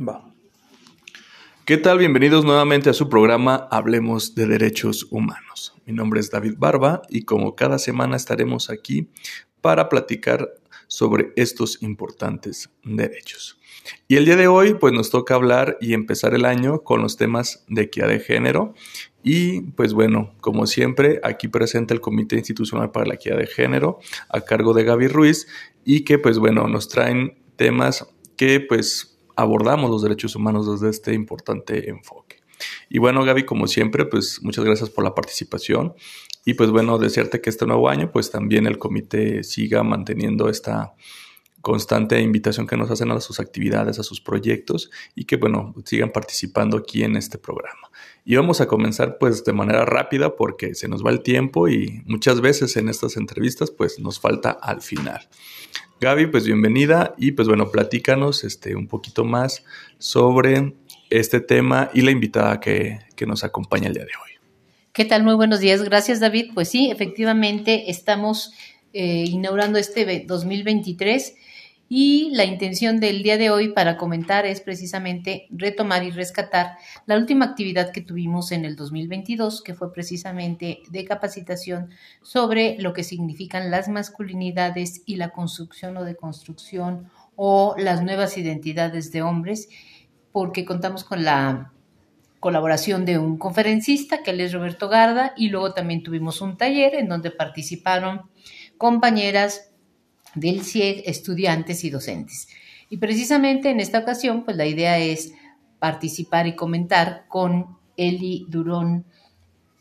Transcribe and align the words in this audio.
Va. 0.00 0.32
¿Qué 1.64 1.76
tal? 1.76 1.98
Bienvenidos 1.98 2.44
nuevamente 2.44 2.88
a 2.88 2.92
su 2.92 3.08
programa 3.08 3.66
Hablemos 3.70 4.36
de 4.36 4.46
Derechos 4.46 5.08
Humanos. 5.10 5.74
Mi 5.86 5.92
nombre 5.92 6.20
es 6.20 6.30
David 6.30 6.54
Barba 6.56 7.02
y 7.08 7.22
como 7.22 7.56
cada 7.56 7.80
semana 7.80 8.14
estaremos 8.14 8.70
aquí 8.70 9.10
para 9.60 9.88
platicar 9.88 10.48
sobre 10.86 11.32
estos 11.34 11.82
importantes 11.82 12.70
derechos. 12.84 13.58
Y 14.06 14.16
el 14.16 14.24
día 14.24 14.36
de 14.36 14.46
hoy 14.46 14.74
pues 14.74 14.92
nos 14.92 15.10
toca 15.10 15.34
hablar 15.34 15.76
y 15.80 15.94
empezar 15.94 16.32
el 16.32 16.44
año 16.44 16.84
con 16.84 17.02
los 17.02 17.16
temas 17.16 17.64
de 17.66 17.82
equidad 17.82 18.08
de 18.08 18.20
género 18.20 18.74
y 19.24 19.62
pues 19.72 19.94
bueno, 19.94 20.32
como 20.40 20.68
siempre, 20.68 21.20
aquí 21.24 21.48
presenta 21.48 21.92
el 21.92 22.00
Comité 22.00 22.36
Institucional 22.36 22.92
para 22.92 23.06
la 23.06 23.14
Equidad 23.14 23.36
de 23.36 23.48
Género 23.48 23.98
a 24.28 24.42
cargo 24.42 24.74
de 24.74 24.84
Gaby 24.84 25.08
Ruiz 25.08 25.48
y 25.84 26.04
que 26.04 26.20
pues 26.20 26.38
bueno, 26.38 26.68
nos 26.68 26.88
traen 26.88 27.36
temas 27.56 28.06
que 28.36 28.60
pues 28.60 29.17
abordamos 29.38 29.88
los 29.88 30.02
derechos 30.02 30.34
humanos 30.34 30.68
desde 30.68 30.90
este 30.90 31.14
importante 31.14 31.88
enfoque. 31.88 32.42
Y 32.90 32.98
bueno, 32.98 33.24
Gaby, 33.24 33.44
como 33.44 33.68
siempre, 33.68 34.04
pues 34.04 34.42
muchas 34.42 34.64
gracias 34.64 34.90
por 34.90 35.04
la 35.04 35.14
participación. 35.14 35.94
Y 36.44 36.54
pues 36.54 36.70
bueno, 36.70 36.98
desearte 36.98 37.40
que 37.40 37.48
este 37.48 37.64
nuevo 37.64 37.88
año, 37.88 38.10
pues 38.10 38.32
también 38.32 38.66
el 38.66 38.78
comité 38.78 39.44
siga 39.44 39.84
manteniendo 39.84 40.48
esta 40.48 40.94
constante 41.60 42.20
invitación 42.20 42.66
que 42.66 42.76
nos 42.76 42.90
hacen 42.90 43.12
a 43.12 43.20
sus 43.20 43.38
actividades, 43.38 44.00
a 44.00 44.02
sus 44.02 44.20
proyectos 44.20 44.90
y 45.14 45.24
que 45.24 45.36
bueno, 45.36 45.74
sigan 45.84 46.10
participando 46.10 46.76
aquí 46.76 47.04
en 47.04 47.14
este 47.14 47.38
programa. 47.38 47.90
Y 48.24 48.34
vamos 48.34 48.60
a 48.60 48.66
comenzar 48.66 49.18
pues 49.18 49.44
de 49.44 49.52
manera 49.52 49.84
rápida 49.84 50.34
porque 50.34 50.74
se 50.74 50.88
nos 50.88 51.04
va 51.04 51.10
el 51.10 51.22
tiempo 51.22 51.68
y 51.68 52.02
muchas 52.06 52.40
veces 52.40 52.76
en 52.76 52.88
estas 52.88 53.16
entrevistas 53.16 53.70
pues 53.70 54.00
nos 54.00 54.18
falta 54.18 54.50
al 54.50 54.82
final. 54.82 55.28
Gaby, 56.00 56.28
pues 56.28 56.44
bienvenida 56.44 57.16
y 57.18 57.32
pues 57.32 57.48
bueno, 57.48 57.72
platícanos 57.72 58.44
este, 58.44 58.76
un 58.76 58.86
poquito 58.86 59.24
más 59.24 59.64
sobre 59.98 60.74
este 61.10 61.40
tema 61.40 61.90
y 61.92 62.02
la 62.02 62.12
invitada 62.12 62.60
que, 62.60 63.00
nos 63.26 63.42
acompaña 63.42 63.88
el 63.88 63.94
día 63.94 64.04
de 64.04 64.10
hoy. 64.10 64.30
¿Qué 64.92 65.04
tal? 65.04 65.24
Muy 65.24 65.34
buenos 65.34 65.58
días. 65.58 65.82
Gracias, 65.82 66.20
David. 66.20 66.52
Pues 66.54 66.68
sí, 66.68 66.88
efectivamente 66.88 67.90
estamos 67.90 68.52
eh, 68.92 69.24
inaugurando 69.26 69.76
este 69.80 70.24
2023 70.24 71.34
y 71.88 72.30
la 72.34 72.44
intención 72.44 73.00
del 73.00 73.22
día 73.22 73.38
de 73.38 73.50
hoy 73.50 73.70
para 73.70 73.96
comentar 73.96 74.44
es 74.44 74.60
precisamente 74.60 75.46
retomar 75.50 76.04
y 76.04 76.10
rescatar 76.10 76.76
la 77.06 77.16
última 77.16 77.46
actividad 77.46 77.92
que 77.92 78.02
tuvimos 78.02 78.52
en 78.52 78.66
el 78.66 78.76
2022, 78.76 79.62
que 79.62 79.74
fue 79.74 79.92
precisamente 79.92 80.82
de 80.90 81.04
capacitación 81.06 81.88
sobre 82.20 82.76
lo 82.78 82.92
que 82.92 83.04
significan 83.04 83.70
las 83.70 83.88
masculinidades 83.88 85.02
y 85.06 85.16
la 85.16 85.30
construcción 85.30 85.96
o 85.96 86.04
deconstrucción 86.04 87.10
o 87.36 87.74
las 87.78 88.02
nuevas 88.02 88.36
identidades 88.36 89.10
de 89.10 89.22
hombres, 89.22 89.70
porque 90.30 90.66
contamos 90.66 91.04
con 91.04 91.24
la 91.24 91.72
colaboración 92.38 93.04
de 93.04 93.18
un 93.18 93.38
conferencista, 93.38 94.22
que 94.22 94.32
él 94.32 94.40
es 94.40 94.52
Roberto 94.52 94.88
Garda, 94.88 95.32
y 95.36 95.48
luego 95.48 95.72
también 95.72 96.02
tuvimos 96.02 96.40
un 96.42 96.56
taller 96.56 96.94
en 96.94 97.08
donde 97.08 97.30
participaron 97.30 98.22
compañeras 98.76 99.67
del 100.34 100.64
CIEG, 100.64 101.02
estudiantes 101.06 101.84
y 101.84 101.90
docentes. 101.90 102.48
Y 102.90 102.98
precisamente 102.98 103.70
en 103.70 103.80
esta 103.80 103.98
ocasión, 103.98 104.44
pues 104.44 104.56
la 104.56 104.66
idea 104.66 104.98
es 104.98 105.32
participar 105.78 106.46
y 106.46 106.56
comentar 106.56 107.26
con 107.28 107.78
Eli 107.96 108.46
Durón 108.48 109.04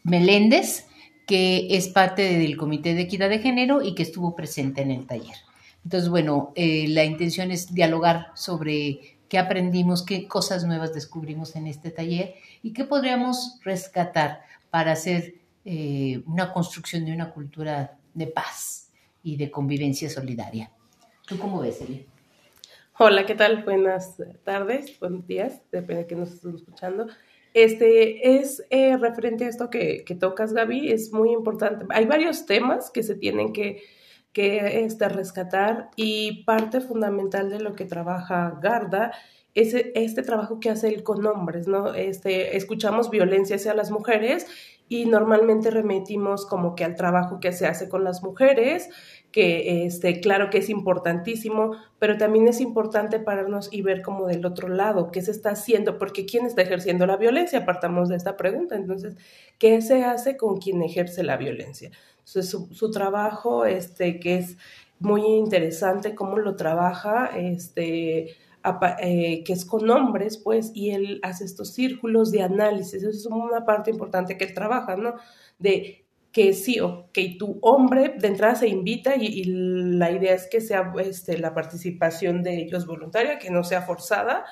Meléndez, 0.03 0.87
que 1.25 1.67
es 1.71 1.87
parte 1.89 2.37
del 2.37 2.57
Comité 2.57 2.93
de 2.95 3.01
Equidad 3.01 3.29
de 3.29 3.39
Género 3.39 3.81
y 3.81 3.95
que 3.95 4.03
estuvo 4.03 4.35
presente 4.35 4.81
en 4.81 4.91
el 4.91 5.05
taller. 5.05 5.35
Entonces, 5.83 6.09
bueno, 6.09 6.51
eh, 6.55 6.87
la 6.89 7.05
intención 7.05 7.51
es 7.51 7.73
dialogar 7.73 8.27
sobre 8.35 9.17
qué 9.29 9.37
aprendimos, 9.37 10.03
qué 10.03 10.27
cosas 10.27 10.65
nuevas 10.65 10.93
descubrimos 10.93 11.55
en 11.55 11.67
este 11.67 11.91
taller 11.91 12.35
y 12.61 12.73
qué 12.73 12.85
podríamos 12.85 13.59
rescatar 13.63 14.41
para 14.69 14.93
hacer 14.93 15.35
eh, 15.65 16.21
una 16.25 16.53
construcción 16.53 17.05
de 17.05 17.13
una 17.13 17.31
cultura 17.31 17.97
de 18.13 18.27
paz 18.27 18.86
y 19.23 19.37
de 19.37 19.51
convivencia 19.51 20.09
solidaria. 20.09 20.71
¿Tú 21.25 21.37
cómo 21.37 21.59
ves, 21.59 21.81
Eli? 21.81 22.05
Hola, 22.99 23.25
¿qué 23.25 23.35
tal? 23.35 23.63
Buenas 23.63 24.17
tardes, 24.43 24.99
buenos 24.99 25.27
días, 25.27 25.61
depende 25.71 26.03
de 26.03 26.07
que 26.07 26.15
nos 26.15 26.31
estén 26.31 26.55
escuchando. 26.55 27.07
Este 27.53 28.37
es 28.39 28.63
eh, 28.69 28.97
referente 28.97 29.45
a 29.45 29.49
esto 29.49 29.69
que, 29.69 30.03
que, 30.03 30.15
tocas, 30.15 30.53
Gaby, 30.53 30.91
es 30.91 31.11
muy 31.11 31.31
importante. 31.31 31.85
Hay 31.89 32.05
varios 32.05 32.45
temas 32.45 32.89
que 32.89 33.03
se 33.03 33.15
tienen 33.15 33.53
que, 33.53 33.83
que 34.33 34.83
este, 34.83 35.09
rescatar 35.09 35.89
y 35.95 36.43
parte 36.43 36.81
fundamental 36.81 37.49
de 37.49 37.59
lo 37.59 37.73
que 37.73 37.85
trabaja 37.85 38.59
Garda 38.61 39.11
es 39.55 39.73
este 39.73 40.21
trabajo 40.21 40.59
que 40.59 40.69
hace 40.69 40.89
él 40.89 41.01
con 41.01 41.25
hombres, 41.25 41.67
¿no? 41.67 41.95
Este, 41.95 42.55
escuchamos 42.57 43.09
violencia 43.09 43.55
hacia 43.55 43.73
las 43.73 43.89
mujeres 43.89 44.45
y 44.89 45.05
normalmente 45.05 45.69
remitimos 45.69 46.45
como 46.45 46.75
que 46.75 46.85
al 46.85 46.95
trabajo 46.95 47.39
que 47.39 47.51
se 47.51 47.67
hace 47.67 47.89
con 47.89 48.03
las 48.03 48.23
mujeres, 48.23 48.89
que 49.31 49.85
este, 49.85 50.21
claro 50.21 50.49
que 50.49 50.59
es 50.59 50.69
importantísimo, 50.69 51.75
pero 51.99 52.17
también 52.17 52.47
es 52.47 52.61
importante 52.61 53.19
pararnos 53.19 53.69
y 53.71 53.81
ver 53.81 54.01
como 54.01 54.27
del 54.27 54.45
otro 54.45 54.69
lado, 54.69 55.11
qué 55.11 55.21
se 55.21 55.31
está 55.31 55.51
haciendo, 55.51 55.97
porque 55.97 56.25
quién 56.25 56.45
está 56.45 56.61
ejerciendo 56.61 57.05
la 57.05 57.17
violencia, 57.17 57.59
apartamos 57.59 58.07
de 58.09 58.15
esta 58.15 58.37
pregunta. 58.37 58.75
Entonces, 58.75 59.15
¿qué 59.59 59.81
se 59.81 60.03
hace 60.05 60.37
con 60.37 60.57
quien 60.57 60.81
ejerce 60.81 61.23
la 61.23 61.37
violencia? 61.37 61.91
Entonces, 62.19 62.49
su, 62.49 62.91
trabajo, 62.91 63.65
este, 63.65 64.19
que 64.19 64.37
es 64.37 64.57
muy 64.99 65.21
interesante, 65.23 66.15
cómo 66.15 66.37
lo 66.37 66.55
trabaja, 66.55 67.27
este, 67.37 68.35
que 68.99 69.53
es 69.53 69.65
con 69.65 69.89
hombres, 69.89 70.37
pues, 70.37 70.71
y 70.73 70.91
él 70.91 71.19
hace 71.23 71.45
estos 71.45 71.73
círculos 71.73 72.31
de 72.31 72.41
análisis. 72.41 73.03
Eso 73.03 73.09
es 73.09 73.25
una 73.25 73.65
parte 73.65 73.91
importante 73.91 74.37
que 74.37 74.45
él 74.45 74.53
trabaja, 74.53 74.95
¿no? 74.95 75.15
De 75.59 76.05
que 76.31 76.53
sí, 76.53 76.77
que 77.13 77.35
tu 77.39 77.57
hombre 77.61 78.13
de 78.17 78.27
entrada 78.27 78.55
se 78.55 78.67
invita 78.67 79.15
y, 79.15 79.43
la 79.45 80.11
idea 80.11 80.35
es 80.35 80.47
que 80.47 80.61
sea 80.61 80.93
este, 80.99 81.37
la 81.39 81.53
participación 81.53 82.43
de 82.43 82.57
ellos 82.57 82.85
voluntaria, 82.85 83.39
que 83.39 83.49
no 83.49 83.63
sea 83.63 83.81
forzada, 83.81 84.45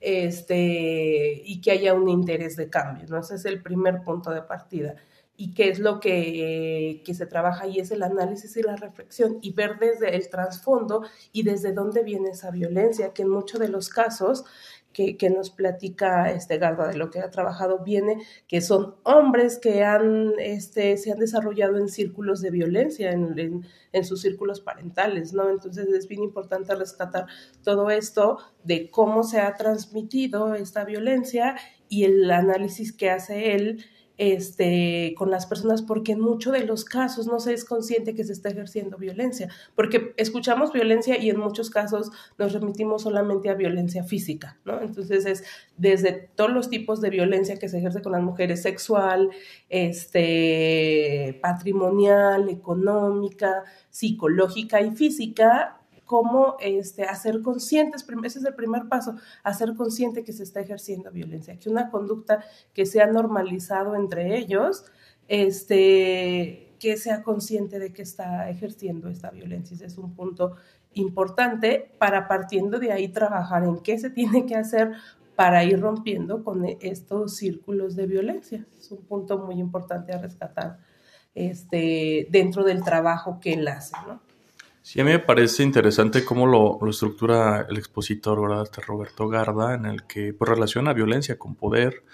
este, 0.00 1.42
y 1.44 1.60
que 1.60 1.70
haya 1.70 1.94
un 1.94 2.08
interés 2.08 2.56
de 2.56 2.68
cambio, 2.70 3.06
¿no? 3.08 3.20
Ese 3.20 3.36
es 3.36 3.44
el 3.44 3.62
primer 3.62 4.02
punto 4.02 4.30
de 4.30 4.42
partida. 4.42 4.96
Y 5.40 5.54
qué 5.54 5.68
es 5.68 5.78
lo 5.78 6.00
que, 6.00 7.00
que 7.06 7.14
se 7.14 7.24
trabaja 7.24 7.68
y 7.68 7.78
es 7.78 7.92
el 7.92 8.02
análisis 8.02 8.56
y 8.56 8.62
la 8.62 8.74
reflexión 8.74 9.38
y 9.40 9.52
ver 9.52 9.78
desde 9.78 10.16
el 10.16 10.28
trasfondo 10.28 11.04
y 11.32 11.44
desde 11.44 11.72
dónde 11.72 12.02
viene 12.02 12.30
esa 12.30 12.50
violencia, 12.50 13.14
que 13.14 13.22
en 13.22 13.28
muchos 13.28 13.60
de 13.60 13.68
los 13.68 13.88
casos 13.88 14.44
que, 14.92 15.30
nos 15.30 15.50
platica 15.50 16.30
este 16.30 16.58
Garda 16.58 16.88
de 16.88 16.96
lo 16.96 17.10
que 17.10 17.20
ha 17.20 17.30
trabajado 17.30 17.84
viene 17.84 18.18
que 18.48 18.60
son 18.60 18.96
hombres 19.04 19.58
que 19.58 19.84
han, 19.84 20.32
este, 20.38 20.96
se 20.96 21.12
han 21.12 21.18
desarrollado 21.18 21.78
en 21.78 21.88
círculos 21.88 22.40
de 22.40 22.50
violencia, 22.50 23.12
en, 23.12 23.64
en, 23.92 24.04
sus 24.04 24.22
círculos 24.22 24.60
parentales, 24.60 25.32
¿no? 25.32 25.48
Entonces 25.50 25.86
es 25.88 26.08
bien 26.08 26.22
importante 26.22 26.74
rescatar 26.74 27.26
todo 27.62 27.90
esto 27.90 28.38
de 28.64 28.90
cómo 28.90 29.22
se 29.22 29.40
ha 29.40 29.54
transmitido 29.54 30.54
esta 30.54 30.84
violencia 30.84 31.56
y 31.88 32.04
el 32.04 32.30
análisis 32.30 32.92
que 32.92 33.10
hace 33.10 33.54
él 33.54 33.84
este, 34.18 35.14
con 35.16 35.30
las 35.30 35.46
personas 35.46 35.80
porque 35.82 36.12
en 36.12 36.20
muchos 36.20 36.52
de 36.52 36.64
los 36.64 36.84
casos 36.84 37.26
no 37.28 37.38
se 37.40 37.54
es 37.54 37.64
consciente 37.64 38.14
que 38.14 38.24
se 38.24 38.32
está 38.32 38.50
ejerciendo 38.50 38.98
violencia, 38.98 39.48
porque 39.74 40.12
escuchamos 40.16 40.72
violencia 40.72 41.16
y 41.18 41.30
en 41.30 41.38
muchos 41.38 41.70
casos 41.70 42.10
nos 42.36 42.52
remitimos 42.52 43.02
solamente 43.02 43.48
a 43.48 43.54
violencia 43.54 44.02
física, 44.02 44.58
¿no? 44.64 44.80
Entonces 44.80 45.24
es 45.24 45.44
desde 45.76 46.12
todos 46.34 46.50
los 46.50 46.68
tipos 46.68 47.00
de 47.00 47.10
violencia 47.10 47.56
que 47.56 47.68
se 47.68 47.78
ejerce 47.78 48.02
con 48.02 48.12
las 48.12 48.22
mujeres, 48.22 48.62
sexual, 48.62 49.30
este, 49.68 51.38
patrimonial, 51.40 52.48
económica, 52.48 53.62
psicológica 53.90 54.80
y 54.80 54.90
física, 54.90 55.77
cómo 56.08 56.56
este, 56.58 57.04
hacer 57.04 57.42
conscientes, 57.42 58.04
ese 58.24 58.38
es 58.38 58.44
el 58.46 58.54
primer 58.54 58.88
paso, 58.88 59.16
hacer 59.44 59.74
consciente 59.74 60.24
que 60.24 60.32
se 60.32 60.42
está 60.42 60.60
ejerciendo 60.60 61.12
violencia, 61.12 61.58
que 61.58 61.68
una 61.68 61.90
conducta 61.90 62.42
que 62.72 62.86
se 62.86 63.02
ha 63.02 63.06
normalizado 63.06 63.94
entre 63.94 64.38
ellos, 64.38 64.86
este, 65.28 66.74
que 66.80 66.96
sea 66.96 67.22
consciente 67.22 67.78
de 67.78 67.92
que 67.92 68.00
está 68.00 68.48
ejerciendo 68.48 69.10
esta 69.10 69.30
violencia. 69.30 69.74
Ese 69.74 69.84
es 69.84 69.98
un 69.98 70.14
punto 70.14 70.56
importante 70.94 71.92
para 71.98 72.26
partiendo 72.26 72.78
de 72.78 72.90
ahí 72.90 73.08
trabajar 73.08 73.64
en 73.64 73.80
qué 73.80 73.98
se 73.98 74.08
tiene 74.08 74.46
que 74.46 74.56
hacer 74.56 74.92
para 75.36 75.62
ir 75.62 75.78
rompiendo 75.78 76.42
con 76.42 76.64
estos 76.80 77.36
círculos 77.36 77.96
de 77.96 78.06
violencia. 78.06 78.66
Es 78.78 78.90
un 78.90 79.02
punto 79.02 79.38
muy 79.38 79.60
importante 79.60 80.14
a 80.14 80.18
rescatar 80.18 80.78
este, 81.34 82.28
dentro 82.30 82.64
del 82.64 82.82
trabajo 82.82 83.40
que 83.40 83.52
él 83.52 83.68
hace, 83.68 83.94
¿no? 84.06 84.26
Sí, 84.82 85.00
a 85.00 85.04
mí 85.04 85.10
me 85.10 85.18
parece 85.18 85.62
interesante 85.62 86.24
cómo 86.24 86.46
lo, 86.46 86.78
estructura 86.88 87.66
el 87.68 87.76
expositor, 87.76 88.40
¿verdad? 88.40 88.62
Este 88.62 88.80
Roberto 88.80 89.28
Garda, 89.28 89.74
en 89.74 89.86
el 89.86 90.04
que 90.06 90.32
pues, 90.32 90.48
relaciona 90.48 90.92
violencia 90.92 91.38
con 91.38 91.54
poder, 91.54 92.04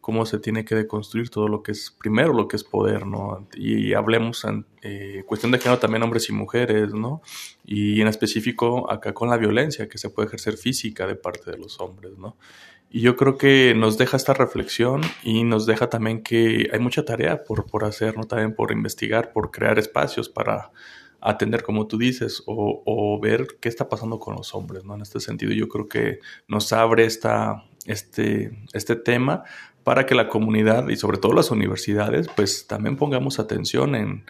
cómo 0.00 0.26
se 0.26 0.38
tiene 0.38 0.64
que 0.64 0.74
deconstruir 0.74 1.30
todo 1.30 1.48
lo 1.48 1.62
que 1.62 1.72
es, 1.72 1.90
primero 1.90 2.34
lo 2.34 2.48
que 2.48 2.56
es 2.56 2.64
poder, 2.64 3.06
¿no? 3.06 3.48
Y 3.54 3.94
hablemos 3.94 4.44
en 4.44 4.66
eh, 4.82 5.22
cuestión 5.26 5.52
de 5.52 5.58
género 5.58 5.78
también 5.78 6.02
hombres 6.02 6.28
y 6.28 6.32
mujeres, 6.32 6.92
¿no? 6.92 7.22
Y 7.64 8.00
en 8.00 8.08
específico 8.08 8.90
acá 8.90 9.14
con 9.14 9.30
la 9.30 9.36
violencia 9.36 9.88
que 9.88 9.98
se 9.98 10.10
puede 10.10 10.28
ejercer 10.28 10.58
física 10.58 11.06
de 11.06 11.14
parte 11.14 11.50
de 11.50 11.56
los 11.56 11.80
hombres, 11.80 12.18
¿no? 12.18 12.36
Y 12.90 13.00
yo 13.00 13.16
creo 13.16 13.38
que 13.38 13.74
nos 13.74 13.96
deja 13.96 14.16
esta 14.16 14.34
reflexión 14.34 15.00
y 15.22 15.44
nos 15.44 15.66
deja 15.66 15.88
también 15.88 16.22
que 16.22 16.68
hay 16.72 16.78
mucha 16.80 17.04
tarea 17.04 17.42
por, 17.42 17.66
por 17.66 17.84
hacer, 17.84 18.16
¿no? 18.16 18.24
También 18.24 18.54
por 18.54 18.72
investigar, 18.72 19.32
por 19.32 19.50
crear 19.50 19.78
espacios 19.78 20.28
para 20.28 20.70
atender, 21.24 21.62
como 21.62 21.86
tú 21.86 21.96
dices, 21.96 22.42
o, 22.46 23.18
ver 23.20 23.46
qué 23.60 23.68
está 23.68 23.88
pasando 23.88 24.18
con 24.18 24.36
los 24.36 24.54
hombres, 24.54 24.84
¿no? 24.84 24.94
En 24.94 25.00
este 25.00 25.20
sentido, 25.20 25.52
yo 25.52 25.68
creo 25.68 25.88
que 25.88 26.20
nos 26.46 26.72
abre 26.72 27.06
esta, 27.06 27.64
este, 27.86 28.52
este 28.74 28.94
tema 28.94 29.44
para 29.82 30.04
que 30.04 30.14
la 30.14 30.28
comunidad 30.28 30.88
y 30.88 30.96
sobre 30.96 31.18
todo 31.18 31.32
las 31.32 31.50
universidades, 31.50 32.28
pues 32.36 32.66
también 32.66 32.96
pongamos 32.96 33.38
atención 33.38 33.94
en, 33.94 34.24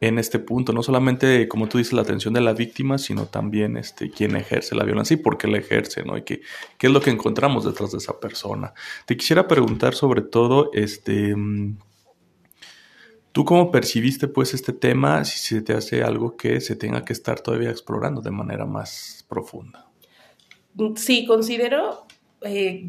en 0.00 0.18
este 0.18 0.40
punto, 0.40 0.72
no 0.72 0.82
solamente, 0.82 1.46
como 1.46 1.68
tú 1.68 1.78
dices, 1.78 1.92
la 1.92 2.02
atención 2.02 2.34
de 2.34 2.40
la 2.40 2.54
víctima, 2.54 2.98
sino 2.98 3.26
también 3.26 3.76
este, 3.76 4.10
quién 4.10 4.34
ejerce 4.34 4.74
la 4.74 4.82
violencia 4.82 5.14
y 5.14 5.18
por 5.18 5.38
qué 5.38 5.46
la 5.46 5.58
ejerce, 5.58 6.02
¿no? 6.04 6.16
Y 6.16 6.22
qué, 6.22 6.40
qué 6.76 6.88
es 6.88 6.92
lo 6.92 7.00
que 7.00 7.10
encontramos 7.10 7.64
detrás 7.64 7.92
de 7.92 7.98
esa 7.98 8.18
persona. 8.18 8.74
Te 9.06 9.16
quisiera 9.16 9.46
preguntar 9.46 9.94
sobre 9.94 10.22
todo, 10.22 10.70
este, 10.72 11.36
¿Tú 13.32 13.46
cómo 13.46 13.70
percibiste 13.70 14.28
pues 14.28 14.52
este 14.52 14.72
tema 14.74 15.24
si 15.24 15.38
se 15.38 15.62
te 15.62 15.72
hace 15.72 16.02
algo 16.02 16.36
que 16.36 16.60
se 16.60 16.76
tenga 16.76 17.04
que 17.04 17.14
estar 17.14 17.40
todavía 17.40 17.70
explorando 17.70 18.20
de 18.20 18.30
manera 18.30 18.66
más 18.66 19.24
profunda? 19.28 19.88
Sí, 20.96 21.24
considero 21.26 22.06
eh, 22.42 22.86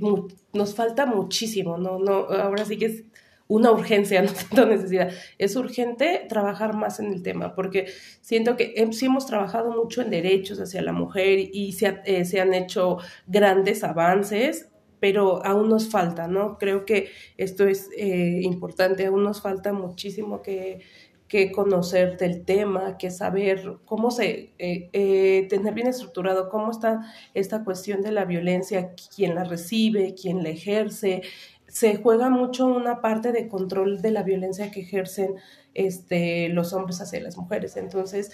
nos 0.51 0.75
falta 0.75 1.05
muchísimo, 1.05 1.77
¿no? 1.77 1.99
no 1.99 2.27
Ahora 2.27 2.65
sí 2.65 2.77
que 2.77 2.85
es 2.85 3.03
una 3.47 3.71
urgencia, 3.71 4.21
no 4.23 4.31
tanto 4.33 4.65
necesidad. 4.65 5.11
Es 5.37 5.55
urgente 5.55 6.25
trabajar 6.27 6.73
más 6.73 6.99
en 6.99 7.13
el 7.13 7.23
tema, 7.23 7.55
porque 7.55 7.87
siento 8.21 8.57
que 8.57 8.73
sí 8.91 9.05
hemos 9.05 9.25
trabajado 9.25 9.71
mucho 9.71 10.01
en 10.01 10.09
derechos 10.09 10.59
hacia 10.59 10.81
la 10.81 10.91
mujer 10.93 11.39
y 11.39 11.73
se, 11.73 12.01
eh, 12.05 12.25
se 12.25 12.41
han 12.41 12.53
hecho 12.53 12.97
grandes 13.27 13.83
avances, 13.83 14.69
pero 15.03 15.45
aún 15.45 15.67
nos 15.67 15.89
falta, 15.89 16.29
¿no? 16.29 16.57
Creo 16.57 16.85
que 16.85 17.09
esto 17.35 17.67
es 17.67 17.89
eh, 17.97 18.39
importante, 18.43 19.05
aún 19.05 19.25
nos 19.25 19.41
falta 19.41 19.73
muchísimo 19.73 20.41
que, 20.41 20.79
que 21.27 21.51
conocer 21.51 22.17
del 22.17 22.45
tema, 22.45 22.97
que 22.97 23.11
saber 23.11 23.79
cómo 23.83 24.11
se, 24.11 24.53
eh, 24.59 24.89
eh, 24.93 25.45
tener 25.49 25.73
bien 25.73 25.87
estructurado 25.87 26.47
cómo 26.47 26.71
está 26.71 27.01
esta 27.33 27.65
cuestión 27.65 28.01
de 28.01 28.13
la 28.13 28.23
violencia, 28.23 28.93
quién 29.13 29.35
la 29.35 29.43
recibe, 29.43 30.15
quién 30.15 30.41
la 30.41 30.51
ejerce. 30.51 31.21
Se 31.67 31.97
juega 31.97 32.29
mucho 32.29 32.65
una 32.65 33.01
parte 33.01 33.33
de 33.33 33.49
control 33.49 34.01
de 34.01 34.11
la 34.11 34.23
violencia 34.23 34.71
que 34.71 34.83
ejercen 34.83 35.35
este, 35.73 36.47
los 36.47 36.71
hombres 36.71 37.01
hacia 37.01 37.19
las 37.19 37.35
mujeres. 37.35 37.75
Entonces, 37.75 38.31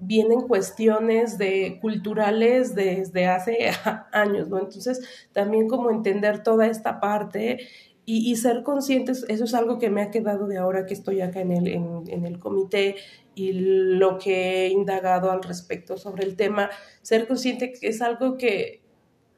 vienen 0.00 0.42
cuestiones 0.42 1.38
de 1.38 1.78
culturales 1.80 2.74
desde 2.74 3.26
hace 3.26 3.70
años, 4.12 4.48
¿no? 4.48 4.58
Entonces, 4.58 5.00
también 5.32 5.68
como 5.68 5.90
entender 5.90 6.42
toda 6.42 6.66
esta 6.66 7.00
parte 7.00 7.58
y, 8.04 8.34
ser 8.36 8.64
conscientes, 8.64 9.24
eso 9.28 9.44
es 9.44 9.54
algo 9.54 9.78
que 9.78 9.88
me 9.88 10.02
ha 10.02 10.10
quedado 10.10 10.48
de 10.48 10.58
ahora 10.58 10.86
que 10.86 10.94
estoy 10.94 11.20
acá 11.20 11.40
en 11.40 11.52
el, 11.52 11.68
en, 11.68 12.26
el 12.26 12.38
comité 12.40 12.96
y 13.34 13.52
lo 13.52 14.18
que 14.18 14.66
he 14.66 14.68
indagado 14.70 15.30
al 15.30 15.42
respecto 15.42 15.96
sobre 15.96 16.24
el 16.24 16.36
tema, 16.36 16.68
ser 17.02 17.28
consciente 17.28 17.72
que 17.72 17.86
es 17.86 18.02
algo 18.02 18.36
que 18.36 18.82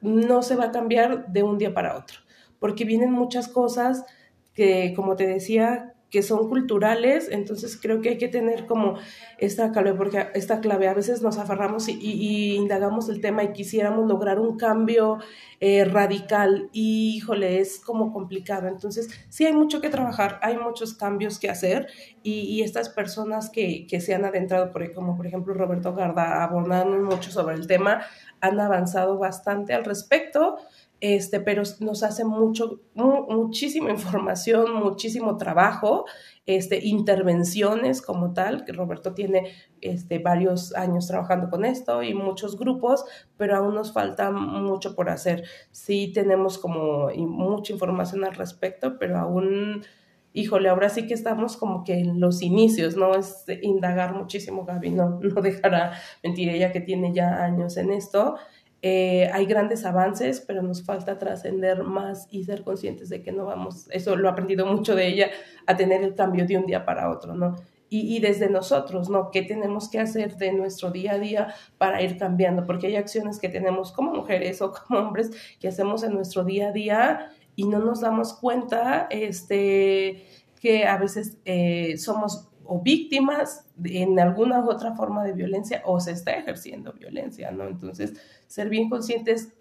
no 0.01 0.41
se 0.41 0.55
va 0.55 0.65
a 0.65 0.71
cambiar 0.71 1.27
de 1.31 1.43
un 1.43 1.59
día 1.59 1.73
para 1.73 1.95
otro, 1.95 2.19
porque 2.59 2.85
vienen 2.85 3.11
muchas 3.11 3.47
cosas 3.47 4.03
que, 4.55 4.93
como 4.95 5.15
te 5.15 5.27
decía, 5.27 5.94
que 6.15 6.23
son 6.23 6.47
culturales, 6.47 7.27
entonces 7.29 7.77
creo 7.77 7.99
que 7.99 8.07
hay 8.07 8.17
que 8.17 8.29
tener 8.29 8.67
como 8.67 8.97
esta 9.37 9.73
clave, 9.73 9.93
porque 9.95 10.29
esta 10.33 10.61
clave 10.61 10.87
a 10.87 10.93
veces 10.93 11.21
nos 11.21 11.37
aferramos 11.37 11.89
y, 11.89 12.55
indagamos 12.55 13.09
el 13.09 13.19
tema 13.19 13.43
y 13.43 13.51
quisiéramos 13.51 14.07
lograr 14.07 14.39
un 14.39 14.55
cambio 14.55 15.19
eh, 15.59 15.83
radical 15.83 16.69
y 16.71 17.17
híjole, 17.17 17.59
es 17.59 17.81
como 17.81 18.13
complicado. 18.13 18.69
Entonces, 18.69 19.09
sí 19.27 19.45
hay 19.45 19.51
mucho 19.51 19.81
que 19.81 19.89
trabajar, 19.89 20.39
hay 20.41 20.57
muchos 20.57 20.93
cambios 20.93 21.37
que 21.37 21.49
hacer 21.49 21.87
y, 22.23 22.61
estas 22.61 22.87
personas 22.87 23.49
que, 23.49 23.85
que, 23.85 23.99
se 23.99 24.15
han 24.15 24.23
adentrado, 24.23 24.71
por, 24.71 24.93
como 24.93 25.17
por 25.17 25.27
ejemplo 25.27 25.53
Roberto 25.53 25.93
Garda, 25.93 26.45
abordando 26.45 26.97
mucho 26.97 27.29
sobre 27.29 27.55
el 27.55 27.67
tema, 27.67 28.05
han 28.39 28.57
avanzado 28.57 29.17
bastante 29.17 29.73
al 29.73 29.83
respecto 29.83 30.59
este, 31.13 31.39
pero 31.39 31.61
nos 31.81 32.01
hace 32.01 32.25
mucho, 32.25 32.81
muchísima 32.95 33.91
información, 33.91 34.73
muchísimo 34.73 35.37
trabajo, 35.37 36.05
este, 36.47 36.83
intervenciones 36.83 38.01
como 38.01 38.33
tal, 38.33 38.65
que 38.65 38.71
Roberto 38.71 39.13
tiene 39.13 39.51
este, 39.81 40.17
varios 40.17 40.73
años 40.73 41.07
trabajando 41.07 41.51
con 41.51 41.63
esto 41.63 42.01
y 42.01 42.15
muchos 42.15 42.57
grupos, 42.57 43.05
pero 43.37 43.55
aún 43.55 43.75
nos 43.75 43.93
falta 43.93 44.31
mucho 44.31 44.95
por 44.95 45.11
hacer. 45.11 45.43
Sí 45.69 46.11
tenemos 46.11 46.57
como 46.57 47.09
mucha 47.15 47.71
información 47.71 48.23
al 48.23 48.33
respecto, 48.33 48.97
pero 48.97 49.19
aún, 49.19 49.83
híjole, 50.33 50.69
ahora 50.69 50.89
sí 50.89 51.05
que 51.05 51.13
estamos 51.13 51.55
como 51.55 51.83
que 51.83 51.99
en 51.99 52.19
los 52.19 52.41
inicios, 52.41 52.95
¿no? 52.95 53.13
Es 53.13 53.45
indagar 53.61 54.15
muchísimo, 54.15 54.65
Gaby, 54.65 54.89
no, 54.89 55.19
no 55.21 55.41
dejará 55.41 55.93
mentir 56.23 56.49
ella 56.49 56.71
que 56.71 56.81
tiene 56.81 57.13
ya 57.13 57.43
años 57.43 57.77
en 57.77 57.91
esto 57.91 58.37
eh, 58.87 59.31
hay 59.33 59.47
grandes 59.47 59.83
avances, 59.83 60.41
pero 60.41 60.61
nos 60.61 60.83
falta 60.83 61.17
trascender 61.17 61.83
más 61.83 62.27
y 62.29 62.43
ser 62.43 62.63
conscientes 62.63 63.09
de 63.09 63.23
que 63.23 63.31
no 63.31 63.45
vamos, 63.45 63.87
eso 63.89 64.15
lo 64.15 64.27
he 64.27 64.31
aprendido 64.31 64.67
mucho 64.67 64.93
de 64.93 65.07
ella, 65.07 65.31
a 65.65 65.75
tener 65.75 66.03
el 66.03 66.13
cambio 66.13 66.45
de 66.45 66.55
un 66.55 66.67
día 66.67 66.85
para 66.85 67.09
otro, 67.09 67.33
¿no? 67.33 67.55
Y, 67.89 68.19
desde 68.19 68.47
nosotros, 68.47 69.09
¿no? 69.09 69.31
¿Qué 69.31 69.41
tenemos 69.41 69.89
que 69.89 69.99
hacer 69.99 70.35
de 70.37 70.51
nuestro 70.51 70.91
día 70.91 71.13
a 71.13 71.17
día 71.17 71.55
para 71.79 72.01
ir 72.03 72.17
cambiando? 72.17 72.63
Porque 72.65 72.87
hay 72.87 72.95
acciones 72.95 73.39
que 73.39 73.49
tenemos 73.49 73.91
como 73.91 74.13
mujeres 74.13 74.61
o 74.61 74.71
como 74.71 74.99
hombres 74.99 75.31
que 75.59 75.67
hacemos 75.67 76.03
en 76.03 76.13
nuestro 76.13 76.43
día 76.43 76.67
a 76.67 76.71
día 76.71 77.31
y 77.55 77.63
no 77.63 77.79
nos 77.79 78.01
damos 78.01 78.33
cuenta 78.33 79.07
este, 79.09 80.27
que 80.61 80.85
a 80.85 80.97
veces 80.97 81.39
eh, 81.45 81.97
somos 81.97 82.49
o 82.67 82.81
víctimas 82.81 83.67
en 83.83 84.19
alguna 84.19 84.63
otra 84.65 84.95
forma 84.95 85.23
de 85.23 85.33
violencia 85.33 85.81
o 85.85 85.99
se 85.99 86.11
está 86.11 86.31
ejerciendo 86.33 86.93
violencia, 86.93 87.51
¿no? 87.51 87.65
Entonces, 87.65 88.13
ser 88.47 88.69
bien 88.69 88.89
conscientes, 88.89 89.53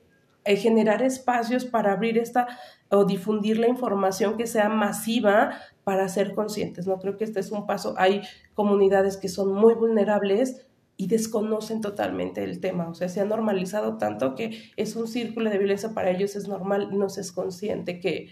eh, 0.45 0.57
generar 0.57 1.03
espacios 1.03 1.65
para 1.65 1.93
abrir 1.93 2.19
esta 2.19 2.47
o 2.91 3.05
difundir 3.05 3.59
la 3.59 3.69
información 3.69 4.37
que 4.37 4.47
sea 4.47 4.69
masiva 4.69 5.59
para 5.85 6.09
ser 6.09 6.35
conscientes, 6.35 6.87
¿no? 6.87 6.99
Creo 6.99 7.17
que 7.17 7.25
este 7.25 7.41
es 7.41 7.51
un 7.51 7.67
paso. 7.67 7.95
Hay 7.97 8.23
comunidades 8.55 9.17
que 9.17 9.29
son 9.29 9.53
muy 9.53 9.75
vulnerables 9.75 10.67
y 10.97 11.09
desconocen 11.09 11.81
totalmente 11.81 12.45
el 12.45 12.61
tema, 12.61 12.89
o 12.89 12.95
sea, 12.95 13.09
se 13.09 13.21
ha 13.21 13.25
normalizado 13.25 13.99
tanto 13.99 14.35
que 14.35 14.63
es 14.77 14.95
un 14.95 15.09
círculo 15.09 15.51
de 15.51 15.59
violencia 15.59 15.91
para 15.91 16.11
ellos, 16.11 16.37
es 16.37 16.47
normal, 16.47 16.97
no 16.97 17.09
se 17.09 17.21
es 17.21 17.33
consciente 17.33 17.99
que, 17.99 18.29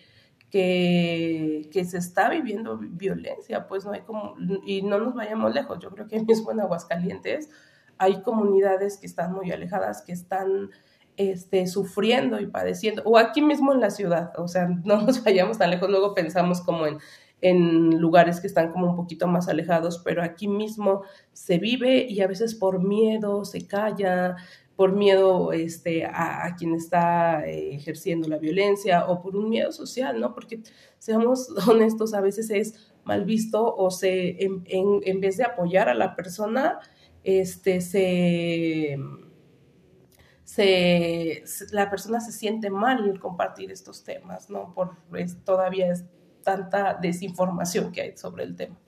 que, 0.53 1.71
que, 1.73 1.85
se 1.87 1.97
está 1.97 2.29
viviendo 2.29 2.77
violencia, 2.79 3.67
pues 3.67 3.87
no 3.87 3.93
hay 3.93 4.03
como, 4.03 4.37
y 4.67 4.82
no 4.82 4.99
nos 4.99 5.15
vayamos 5.15 5.55
lejos, 5.55 5.79
yo 5.81 5.91
creo 5.91 6.06
que 6.06 6.21
mismo 6.27 6.53
en 6.53 6.61
Aguascalientes 6.61 7.49
hay 7.97 8.21
comunidades 8.21 8.99
que 8.99 9.06
están 9.06 9.32
muy 9.32 9.51
alejadas, 9.51 10.03
que 10.03 10.13
están 10.13 10.69
este, 11.17 11.67
sufriendo 11.67 12.39
y 12.39 12.47
padeciendo, 12.47 13.03
o 13.06 13.17
aquí 13.17 13.41
mismo 13.41 13.73
en 13.73 13.81
la 13.81 13.89
ciudad, 13.89 14.39
o 14.39 14.47
sea, 14.47 14.69
no 14.85 15.01
nos 15.01 15.25
vayamos 15.25 15.56
tan 15.56 15.71
lejos, 15.71 15.89
luego 15.89 16.15
pensamos 16.15 16.61
como 16.61 16.87
en, 16.87 16.99
en 17.41 17.99
lugares 17.99 18.39
que 18.39 18.47
están 18.47 18.71
como 18.73 18.91
un 18.91 18.97
poquito 18.97 19.27
más 19.29 19.49
alejados, 19.49 20.03
pero 20.05 20.23
aquí 20.23 20.49
mismo 20.49 21.03
se 21.32 21.56
vive 21.56 22.06
y 22.06 22.21
a 22.21 22.27
veces 22.27 22.55
por 22.55 22.79
miedo 22.79 23.47
se 23.47 23.67
calla, 23.67 24.37
por 24.82 24.91
miedo 24.91 25.53
este, 25.53 26.05
a, 26.05 26.56
quien 26.58 26.74
está 26.74 27.46
eh, 27.46 27.72
ejerciendo 27.72 28.29
la 28.29 28.39
violencia 28.39 29.06
o 29.06 29.22
por 29.22 29.36
un 29.36 29.48
miedo 29.48 29.70
social, 29.70 30.19
¿no? 30.19 30.34
Porque 30.34 30.60
seamos 30.98 31.48
honestos, 31.69 32.15
a 32.15 32.20
veces 32.20 32.51
es 32.51 32.93
mal 33.05 33.24
visto 33.24 33.77
o 33.77 33.93
se, 33.93 34.43
en, 34.44 34.65
en, 34.67 35.20
vez 35.20 35.36
de 35.36 35.44
apoyar 35.44 35.89
a 35.89 35.94
la 35.94 36.17
persona, 36.17 36.81
este, 37.22 37.81
se, 37.81 38.98
se, 40.43 41.44
la 41.70 41.89
persona 41.89 42.20
se 42.20 42.32
siente 42.32 42.69
mal 42.69 43.08
en 43.08 43.20
compartir 43.20 43.70
estos 43.70 44.03
temas, 44.03 44.51
¿no? 44.51 44.74
Por 44.74 44.96
todavía 45.44 45.93
es 45.93 46.06
tanta 46.43 46.94
desinformación 46.94 47.93
que 47.93 48.01
hay 48.01 48.17
sobre 48.17 48.43
el 48.43 48.56
tema. 48.56 48.81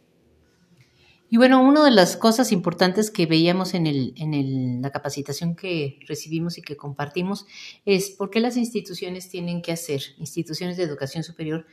Y 1.34 1.36
bueno, 1.36 1.64
una 1.64 1.84
de 1.84 1.90
las 1.90 2.16
cosas 2.16 2.52
importantes 2.52 3.10
que 3.10 3.26
veíamos 3.26 3.74
en, 3.74 4.80
la 4.80 4.90
capacitación 4.90 5.56
que 5.56 5.98
recibimos 6.06 6.58
y 6.58 6.62
que 6.62 6.76
compartimos 6.76 7.44
es 7.84 8.10
por 8.10 8.30
qué 8.30 8.38
las 8.38 8.56
instituciones 8.56 9.28
tienen 9.30 9.60
que 9.60 9.72
hacer, 9.72 10.00
instituciones 10.18 10.76
de 10.76 10.84
educación 10.84 11.24
superior, 11.24 11.66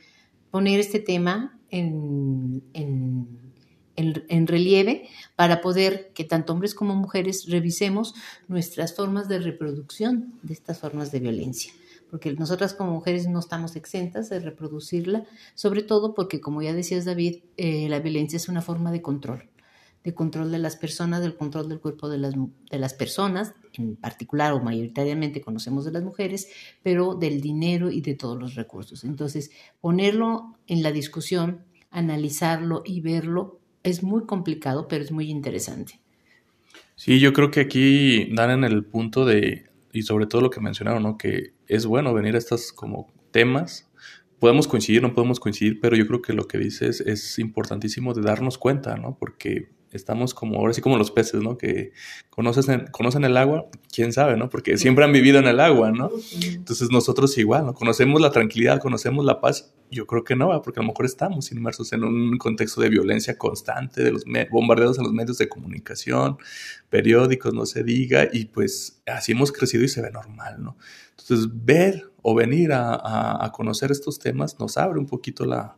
poner 0.50 0.80
este 0.80 0.98
tema 0.98 1.60
en, 1.70 2.64
relieve 4.48 5.08
para 5.36 5.60
poder 5.60 6.10
que 6.12 6.24
tanto 6.24 6.52
hombres 6.52 6.74
como 6.74 6.96
mujeres 6.96 7.48
revisemos 7.48 8.16
nuestras 8.48 8.96
formas 8.96 9.28
de 9.28 9.38
reproducción 9.38 10.40
de 10.42 10.54
estas 10.54 10.80
formas 10.80 11.12
de 11.12 11.20
violencia. 11.20 11.72
Porque 12.10 12.32
nosotras 12.32 12.74
como 12.74 12.90
mujeres 12.90 13.28
no 13.28 13.38
estamos 13.38 13.76
exentas 13.76 14.28
de 14.28 14.40
reproducirla, 14.40 15.24
sobre 15.54 15.84
todo 15.84 16.14
porque, 16.14 16.40
como 16.40 16.62
ya 16.62 16.74
decías 16.74 17.04
David, 17.04 17.44
eh, 17.56 17.88
la 17.88 18.00
violencia 18.00 18.36
es 18.36 18.48
una 18.48 18.60
forma 18.60 18.90
de 18.90 19.00
control, 19.00 19.51
de 20.04 20.14
control 20.14 20.50
de 20.50 20.58
las 20.58 20.76
personas, 20.76 21.20
del 21.20 21.36
control 21.36 21.68
del 21.68 21.80
cuerpo 21.80 22.08
de 22.08 22.18
las, 22.18 22.34
de 22.34 22.78
las 22.78 22.94
personas, 22.94 23.54
en 23.74 23.96
particular 23.96 24.52
o 24.52 24.60
mayoritariamente 24.60 25.40
conocemos 25.40 25.84
de 25.84 25.92
las 25.92 26.02
mujeres, 26.02 26.48
pero 26.82 27.14
del 27.14 27.40
dinero 27.40 27.90
y 27.90 28.00
de 28.00 28.14
todos 28.14 28.38
los 28.38 28.54
recursos. 28.54 29.04
Entonces, 29.04 29.50
ponerlo 29.80 30.58
en 30.66 30.82
la 30.82 30.92
discusión, 30.92 31.64
analizarlo 31.90 32.82
y 32.84 33.00
verlo 33.00 33.60
es 33.82 34.02
muy 34.02 34.26
complicado, 34.26 34.88
pero 34.88 35.04
es 35.04 35.12
muy 35.12 35.30
interesante. 35.30 36.00
Sí, 36.96 37.18
yo 37.18 37.32
creo 37.32 37.50
que 37.50 37.60
aquí 37.60 38.32
dan 38.34 38.50
en 38.50 38.64
el 38.64 38.84
punto 38.84 39.24
de, 39.24 39.66
y 39.92 40.02
sobre 40.02 40.26
todo 40.26 40.40
lo 40.40 40.50
que 40.50 40.60
mencionaron, 40.60 41.02
¿no? 41.02 41.18
Que 41.18 41.52
es 41.66 41.86
bueno 41.86 42.14
venir 42.14 42.34
a 42.34 42.38
estos 42.38 42.72
como 42.72 43.12
temas. 43.30 43.90
Podemos 44.38 44.66
coincidir, 44.66 45.02
no 45.02 45.14
podemos 45.14 45.40
coincidir, 45.40 45.80
pero 45.80 45.96
yo 45.96 46.06
creo 46.06 46.22
que 46.22 46.32
lo 46.32 46.46
que 46.46 46.58
dices 46.58 47.00
es 47.00 47.38
importantísimo 47.38 48.14
de 48.14 48.22
darnos 48.22 48.58
cuenta, 48.58 48.96
¿no? 48.96 49.16
Porque 49.18 49.68
estamos 49.92 50.34
como, 50.34 50.58
ahora 50.58 50.72
sí 50.72 50.80
como 50.80 50.96
los 50.96 51.10
peces, 51.10 51.42
¿no? 51.42 51.56
Que 51.56 51.92
conocen, 52.30 52.86
conocen 52.90 53.24
el 53.24 53.36
agua, 53.36 53.66
quién 53.92 54.12
sabe, 54.12 54.36
¿no? 54.36 54.48
Porque 54.48 54.76
siempre 54.78 55.04
han 55.04 55.12
vivido 55.12 55.38
en 55.38 55.46
el 55.46 55.60
agua, 55.60 55.90
¿no? 55.90 56.10
Entonces 56.42 56.90
nosotros 56.90 57.36
igual, 57.38 57.66
¿no? 57.66 57.74
Conocemos 57.74 58.20
la 58.20 58.30
tranquilidad, 58.30 58.80
conocemos 58.80 59.24
la 59.24 59.40
paz. 59.40 59.74
Yo 59.90 60.06
creo 60.06 60.24
que 60.24 60.34
no, 60.36 60.62
porque 60.62 60.80
a 60.80 60.82
lo 60.82 60.88
mejor 60.88 61.04
estamos 61.04 61.52
inmersos 61.52 61.92
en 61.92 62.04
un 62.04 62.38
contexto 62.38 62.80
de 62.80 62.88
violencia 62.88 63.36
constante, 63.36 64.02
de 64.02 64.12
los 64.12 64.24
bombardeos 64.50 64.96
en 64.98 65.04
los 65.04 65.12
medios 65.12 65.36
de 65.38 65.48
comunicación, 65.48 66.38
periódicos, 66.88 67.52
no 67.52 67.66
se 67.66 67.84
diga, 67.84 68.28
y 68.32 68.46
pues 68.46 69.02
así 69.06 69.32
hemos 69.32 69.52
crecido 69.52 69.84
y 69.84 69.88
se 69.88 70.00
ve 70.00 70.10
normal, 70.10 70.62
¿no? 70.62 70.76
Entonces 71.18 71.48
ver 71.52 72.10
o 72.22 72.34
venir 72.34 72.72
a, 72.72 73.44
a 73.44 73.52
conocer 73.52 73.90
estos 73.90 74.18
temas 74.18 74.58
nos 74.58 74.78
abre 74.78 74.98
un 74.98 75.06
poquito 75.06 75.44
la, 75.44 75.76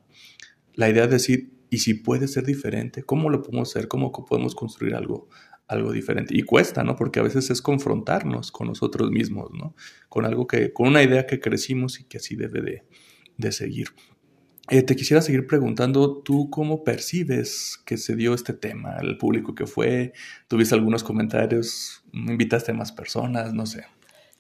la 0.75 0.89
idea 0.89 1.07
de 1.07 1.15
decir, 1.15 1.54
y 1.75 1.79
si 1.79 1.95
puede 1.95 2.29
ser 2.29 2.45
diferente, 2.45 3.03
¿cómo 3.03 3.31
lo 3.31 3.43
podemos 3.43 3.69
hacer? 3.69 3.89
¿Cómo 3.89 4.13
podemos 4.13 4.55
construir 4.55 4.95
algo, 4.95 5.29
algo 5.67 5.91
diferente? 5.91 6.33
Y 6.33 6.43
cuesta, 6.43 6.85
¿no? 6.85 6.95
Porque 6.95 7.19
a 7.19 7.25
veces 7.25 7.51
es 7.51 7.61
confrontarnos 7.61 8.53
con 8.53 8.69
nosotros 8.69 9.11
mismos, 9.11 9.51
¿no? 9.53 9.75
Con 10.09 10.25
algo 10.25 10.47
que, 10.47 10.73
con 10.73 10.87
una 10.87 11.03
idea 11.03 11.27
que 11.27 11.41
crecimos 11.41 11.99
y 11.99 12.05
que 12.05 12.19
así 12.19 12.37
debe 12.37 12.85
de, 13.37 13.51
seguir. 13.51 13.89
Eh, 14.71 14.83
te 14.83 14.95
quisiera 14.95 15.21
seguir 15.21 15.49
preguntando, 15.49 16.19
¿tú 16.19 16.49
cómo 16.49 16.85
percibes 16.85 17.83
que 17.85 17.97
se 17.97 18.15
dio 18.15 18.35
este 18.35 18.53
tema? 18.53 18.97
¿El 19.01 19.19
público 19.19 19.57
que 19.57 19.67
fue? 19.67 20.13
¿Tuviste 20.47 20.77
algunos 20.77 21.03
comentarios? 21.03 22.05
¿Invitaste 22.13 22.71
a 22.71 22.75
más 22.75 22.93
personas? 22.93 23.53
No 23.53 23.67
sé. 23.67 23.85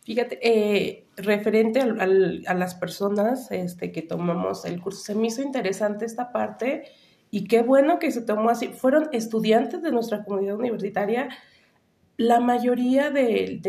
Fíjate, 0.05 0.39
eh, 0.41 1.09
referente 1.17 1.81
a 1.81 2.55
las 2.55 2.75
personas 2.77 3.51
este, 3.51 3.91
que 3.91 4.03
tomamos 4.03 4.65
el 4.67 4.81
curso, 4.81 5.03
se 5.03 5.17
me 5.17 5.27
hizo 5.27 5.43
interesante 5.43 6.05
esta 6.05 6.31
parte 6.31 6.85
y 7.31 7.45
qué 7.45 7.63
bueno 7.63 7.99
que 7.99 8.13
se 8.13 8.23
tomó 8.23 8.51
así. 8.51 8.69
Fueron 8.69 9.09
estudiantes 9.13 9.83
de 9.83 9.91
nuestra 9.91 10.25
comunidad 10.25 10.57
universitaria. 10.57 11.29
La 12.17 12.39
mayoría 12.39 13.11
de, 13.11 13.61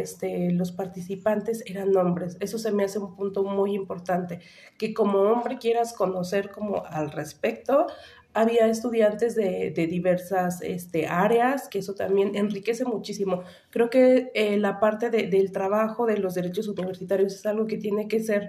este, 0.00 0.50
los 0.50 0.72
participantes 0.72 1.62
eran 1.66 1.96
hombres. 1.96 2.36
Eso 2.40 2.58
se 2.58 2.72
me 2.72 2.84
hace 2.84 2.98
un 2.98 3.14
punto 3.14 3.44
muy 3.44 3.74
importante. 3.74 4.40
Que 4.76 4.92
como 4.92 5.20
hombre 5.20 5.58
quieras 5.58 5.92
conocer 5.92 6.50
como 6.50 6.84
al 6.84 7.12
respecto. 7.12 7.86
Había 8.34 8.66
estudiantes 8.66 9.36
de, 9.36 9.70
diversas 9.88 10.62
este, 10.62 11.06
áreas, 11.06 11.68
que 11.68 11.78
eso 11.78 11.94
también 11.94 12.34
enriquece 12.34 12.84
muchísimo. 12.84 13.42
Creo 13.70 13.88
que 13.88 14.32
eh, 14.34 14.56
la 14.56 14.80
parte 14.80 15.10
del 15.10 15.52
trabajo 15.52 16.06
de 16.06 16.16
los 16.16 16.34
derechos 16.34 16.66
universitarios 16.66 17.34
es 17.34 17.46
algo 17.46 17.66
que 17.66 17.76
tiene 17.76 18.08
que 18.08 18.20
ser 18.20 18.48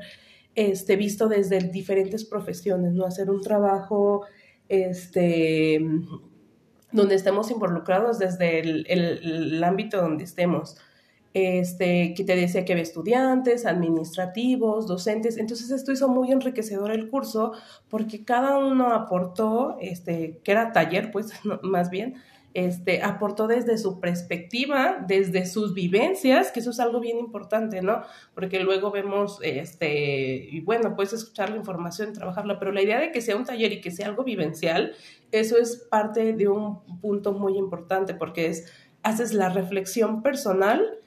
este, 0.55 0.95
visto 0.95 1.27
desde 1.27 1.59
diferentes 1.59 2.25
profesiones, 2.25 2.93
¿no? 2.93 3.05
Hacer 3.05 3.29
un 3.29 3.41
trabajo 3.41 4.23
este, 4.69 5.79
donde 6.91 7.15
estemos 7.15 7.51
involucrados 7.51 8.19
desde 8.19 8.59
el, 8.59 9.63
ámbito 9.63 10.01
donde 10.01 10.23
estemos. 10.23 10.77
Este, 11.33 12.13
que 12.13 12.23
te 12.23 12.35
decía 12.35 12.63
que 12.63 12.73
había 12.73 12.83
estudiantes, 12.83 13.65
administrativos, 13.65 14.85
docentes. 14.85 15.37
Entonces 15.37 15.71
esto 15.71 15.91
hizo 15.91 16.07
muy 16.07 16.31
enriquecedor 16.31 16.91
el 16.91 17.09
curso 17.09 17.53
porque 17.89 18.23
cada 18.23 18.57
uno 18.59 18.93
aportó, 18.93 19.75
este, 19.81 20.39
que 20.43 20.51
era 20.51 20.71
taller, 20.71 21.11
pues 21.11 21.31
más 21.63 21.89
bien, 21.89 22.15
este, 22.53 23.01
aportó 23.01 23.47
desde 23.47 23.77
su 23.77 23.99
perspectiva, 23.99 25.03
desde 25.07 25.45
sus 25.45 25.73
vivencias, 25.73 26.51
que 26.51 26.59
eso 26.59 26.69
es 26.69 26.79
algo 26.79 26.99
bien 26.99 27.17
importante, 27.17 27.81
¿no? 27.81 28.03
Porque 28.35 28.59
luego 28.59 28.91
vemos, 28.91 29.39
este, 29.41 30.47
y 30.51 30.61
bueno, 30.61 30.95
puedes 30.95 31.13
escuchar 31.13 31.49
la 31.49 31.55
información, 31.55 32.13
trabajarla, 32.13 32.59
pero 32.59 32.71
la 32.71 32.81
idea 32.81 32.99
de 32.99 33.11
que 33.11 33.21
sea 33.21 33.35
un 33.35 33.45
taller 33.45 33.73
y 33.73 33.81
que 33.81 33.91
sea 33.91 34.07
algo 34.07 34.23
vivencial, 34.23 34.93
eso 35.31 35.57
es 35.57 35.77
parte 35.89 36.33
de 36.33 36.47
un 36.47 36.83
punto 37.01 37.33
muy 37.33 37.57
importante, 37.57 38.13
porque 38.13 38.47
es, 38.47 38.71
haces 39.01 39.33
la 39.33 39.49
reflexión 39.49 40.21
personal, 40.21 40.99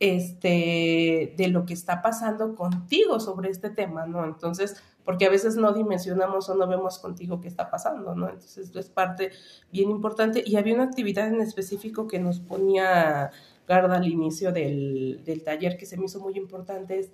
este, 0.00 1.34
de 1.36 1.48
lo 1.48 1.66
que 1.66 1.74
está 1.74 2.02
pasando 2.02 2.54
contigo 2.56 3.20
sobre 3.20 3.50
este 3.50 3.70
tema, 3.70 4.06
¿no? 4.06 4.24
Entonces, 4.24 4.82
porque 5.04 5.26
a 5.26 5.30
veces 5.30 5.56
no 5.56 5.72
dimensionamos 5.72 6.48
o 6.48 6.54
no 6.54 6.66
vemos 6.66 6.98
contigo 6.98 7.40
qué 7.40 7.48
está 7.48 7.70
pasando, 7.70 8.14
¿no? 8.14 8.28
Entonces, 8.28 8.74
es 8.74 8.88
parte 8.88 9.30
bien 9.70 9.90
importante. 9.90 10.42
Y 10.46 10.56
había 10.56 10.74
una 10.74 10.84
actividad 10.84 11.28
en 11.28 11.40
específico 11.40 12.06
que 12.06 12.18
nos 12.18 12.40
ponía 12.40 13.30
Garda 13.66 13.96
al 13.96 14.08
inicio 14.08 14.52
del, 14.52 15.22
taller 15.44 15.76
que 15.76 15.86
se 15.86 15.96
me 15.96 16.06
hizo 16.06 16.20
muy 16.20 16.36
importante, 16.36 16.98
es 16.98 17.12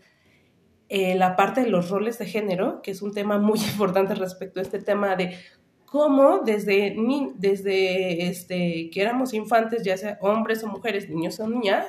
eh, 0.89 1.15
la 1.15 1.37
parte 1.37 1.63
de 1.63 1.71
los 1.71 1.91
roles 1.91 2.19
de 2.19 2.27
género, 2.27 2.83
que 2.83 2.91
es 2.91 3.03
un 3.03 3.13
tema 3.13 3.39
muy 3.39 3.59
importante 3.73 4.15
respecto 4.15 4.61
a 4.61 4.63
este 4.63 4.81
tema 4.81 5.17
de 5.17 5.37
cómo 5.85 6.41
desde, 6.45 6.97
desde 7.37 8.29
este, 8.29 8.91
que 8.91 9.01
éramos 9.01 9.35
infantes, 9.35 9.83
ya 9.83 9.97
sea 9.97 10.19
hombres 10.21 10.63
o 10.63 10.69
mujeres, 10.69 11.09
niños 11.09 11.41
o 11.41 11.49
niñas, 11.49 11.87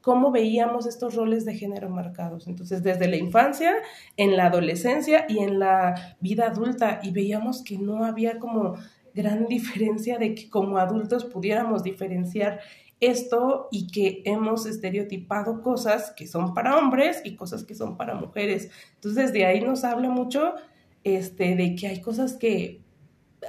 cómo 0.00 0.30
veíamos 0.30 0.86
estos 0.86 1.14
roles 1.14 1.44
de 1.44 1.54
género 1.54 1.88
marcados. 1.88 2.46
Entonces, 2.46 2.82
desde 2.82 3.08
la 3.08 3.16
infancia, 3.16 3.74
en 4.16 4.36
la 4.36 4.46
adolescencia 4.46 5.26
y 5.28 5.40
en 5.40 5.58
la 5.58 6.16
vida 6.20 6.46
adulta, 6.46 7.00
y 7.02 7.10
veíamos 7.10 7.62
que 7.62 7.78
no 7.78 8.04
había 8.04 8.38
como 8.38 8.74
gran 9.14 9.46
diferencia 9.48 10.18
de 10.18 10.34
que 10.34 10.48
como 10.48 10.78
adultos 10.78 11.24
pudiéramos 11.24 11.82
diferenciar 11.82 12.60
esto 13.00 13.68
y 13.70 13.86
que 13.86 14.22
hemos 14.26 14.66
estereotipado 14.66 15.62
cosas 15.62 16.12
que 16.14 16.26
son 16.26 16.52
para 16.52 16.76
hombres 16.76 17.22
y 17.24 17.34
cosas 17.34 17.64
que 17.64 17.74
son 17.74 17.96
para 17.96 18.14
mujeres. 18.14 18.70
Entonces, 18.94 19.32
de 19.32 19.46
ahí 19.46 19.60
nos 19.62 19.84
habla 19.84 20.10
mucho 20.10 20.54
este, 21.02 21.56
de 21.56 21.74
que 21.74 21.86
hay 21.86 22.00
cosas 22.02 22.34
que 22.34 22.82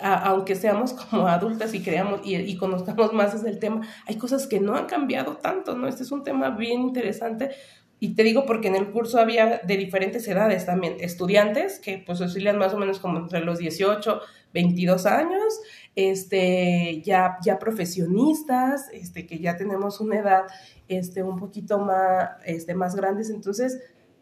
aunque 0.02 0.56
seamos 0.56 0.94
como 0.94 1.28
adultas 1.28 1.74
y 1.74 1.82
creamos 1.82 2.22
y, 2.24 2.56
conozcamos 2.58 3.14
más 3.14 3.44
del 3.44 3.60
tema, 3.60 3.82
hay 4.06 4.18
cosas 4.18 4.48
que 4.48 4.60
no 4.60 4.76
han 4.76 4.86
cambiado 4.86 5.38
tanto, 5.38 5.76
¿no? 5.76 5.88
Este 5.88 6.04
es 6.04 6.12
un 6.12 6.24
tema 6.24 6.52
bien 6.52 6.82
interesante 6.82 7.52
y 8.00 8.16
te 8.16 8.24
digo 8.24 8.46
porque 8.48 8.68
en 8.68 8.76
el 8.76 8.90
curso 8.90 9.20
había 9.20 9.62
de 9.64 9.78
diferentes 9.78 10.28
edades 10.28 10.66
también, 10.66 10.96
estudiantes 11.00 11.80
que 11.80 12.02
pues 12.04 12.20
oscilan 12.20 12.58
más 12.58 12.74
o 12.74 12.78
menos 12.78 13.00
como 13.00 13.20
entre 13.20 13.42
los 13.42 13.60
18, 13.60 14.22
22 14.54 15.06
años, 15.06 15.60
este, 15.96 17.02
ya, 17.06 17.38
ya 17.44 17.60
profesionistas, 17.60 18.90
este, 18.92 19.28
que 19.28 19.38
ya 19.38 19.56
tenemos 19.56 20.02
una 20.02 20.18
edad 20.18 20.42
este, 20.88 21.22
un 21.22 21.38
poquito 21.38 21.78
más, 21.78 22.32
este, 22.44 22.74
más 22.74 22.96
grandes, 22.96 23.30
entonces 23.30 23.80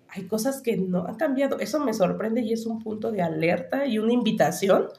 hay 0.10 0.24
cosas 0.24 0.62
que 0.62 0.76
no 0.76 1.06
han 1.06 1.16
cambiado. 1.16 1.60
Eso 1.60 1.80
me 1.80 1.94
sorprende 1.94 2.42
y 2.42 2.52
es 2.52 2.66
un 2.66 2.84
punto 2.84 3.12
de 3.12 3.22
alerta 3.22 3.86
y 3.86 4.00
una 4.00 4.12
invitación 4.12 4.90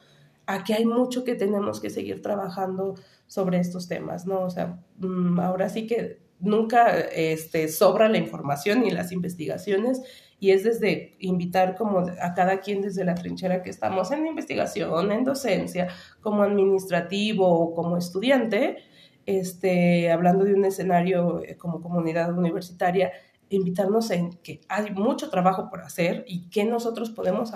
aquí 0.46 0.72
hay 0.72 0.84
mucho 0.84 1.24
que 1.24 1.34
tenemos 1.34 1.80
que 1.80 1.90
seguir 1.90 2.22
trabajando 2.22 2.94
sobre 3.26 3.58
estos 3.58 3.88
temas, 3.88 4.26
¿no? 4.26 4.40
O 4.40 4.50
sea, 4.50 4.80
mm, 4.98 5.38
ahora 5.38 5.68
sí 5.68 5.86
que 5.86 6.18
nunca 6.40 6.98
este, 6.98 7.68
sobra 7.68 8.08
la 8.08 8.18
información 8.18 8.82
ni 8.82 8.90
las 8.90 9.12
investigaciones 9.12 10.02
y 10.40 10.52
es 10.52 10.64
desde 10.64 11.16
invitar 11.18 11.76
como 11.76 11.98
a 11.98 12.34
cada 12.34 12.60
quien 12.60 12.80
desde 12.80 13.04
la 13.04 13.14
trinchera 13.14 13.62
que 13.62 13.70
estamos 13.70 14.10
en 14.10 14.26
investigación, 14.26 15.12
en 15.12 15.22
docencia, 15.22 15.88
como 16.22 16.42
administrativo 16.42 17.46
o 17.46 17.74
como 17.74 17.98
estudiante, 17.98 18.78
este, 19.26 20.10
hablando 20.10 20.44
de 20.44 20.54
un 20.54 20.64
escenario 20.64 21.42
eh, 21.44 21.56
como 21.56 21.82
comunidad 21.82 22.36
universitaria, 22.36 23.12
invitarnos 23.50 24.10
en 24.10 24.32
que 24.38 24.60
hay 24.68 24.92
mucho 24.92 25.28
trabajo 25.28 25.68
por 25.68 25.82
hacer 25.82 26.24
y 26.26 26.48
que 26.48 26.64
nosotros 26.64 27.10
podemos 27.10 27.50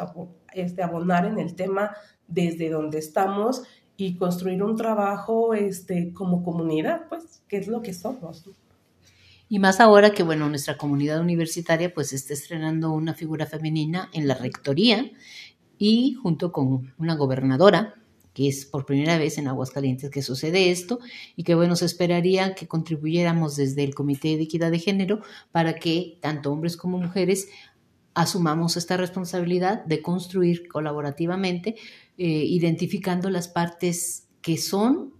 este, 0.53 0.83
abonar 0.83 1.25
en 1.25 1.39
el 1.39 1.55
tema 1.55 1.97
desde 2.27 2.69
donde 2.69 2.99
estamos 2.99 3.63
y 3.97 4.17
construir 4.17 4.63
un 4.63 4.77
trabajo 4.77 5.55
este, 5.55 6.13
como 6.13 6.43
comunidad, 6.43 7.09
pues, 7.09 7.43
que 7.49 7.57
es 7.57 7.69
lo 7.69 7.81
que 7.81 7.95
somos. 7.95 8.45
Y 9.49 9.59
más 9.61 9.79
ahora 9.79 10.11
que, 10.11 10.23
bueno, 10.25 10.49
nuestra 10.49 10.77
comunidad 10.77 11.21
universitaria 11.21 11.93
pues 11.95 12.13
está 12.13 12.33
estrenando 12.33 12.93
una 12.93 13.15
figura 13.15 13.47
femenina 13.47 14.11
en 14.13 14.27
la 14.27 14.35
rectoría 14.35 15.13
y 15.79 16.15
junto 16.15 16.51
con 16.51 16.93
una 16.99 17.15
gobernadora 17.15 17.95
que 18.35 18.49
es 18.49 18.67
por 18.67 18.85
primera 18.85 19.17
vez 19.17 19.39
en 19.39 19.49
Aguascalientes 19.49 20.11
que 20.11 20.21
sucede 20.21 20.71
esto 20.71 20.99
y 21.37 21.45
que 21.45 21.55
bueno, 21.55 21.77
se 21.77 21.87
esperaría 21.87 22.55
que 22.55 22.67
contribuyéramos 22.67 23.57
desde 23.57 23.85
el 23.85 23.95
Comité 23.95 24.37
de 24.37 24.43
Equidad 24.43 24.71
de 24.71 24.81
Género 24.81 25.23
para 25.53 25.77
que 25.77 26.19
tanto 26.21 26.53
hombres 26.53 26.77
como 26.77 26.99
mujeres 26.99 27.49
asumamos 28.13 28.77
esta 28.77 28.97
responsabilidad 28.97 29.85
de 29.85 30.03
construir 30.03 30.69
colaborativamente, 30.69 31.77
eh, 32.19 32.27
identificando 32.27 33.31
las 33.31 33.49
partes 33.49 34.29
que 34.43 34.59
son 34.59 35.15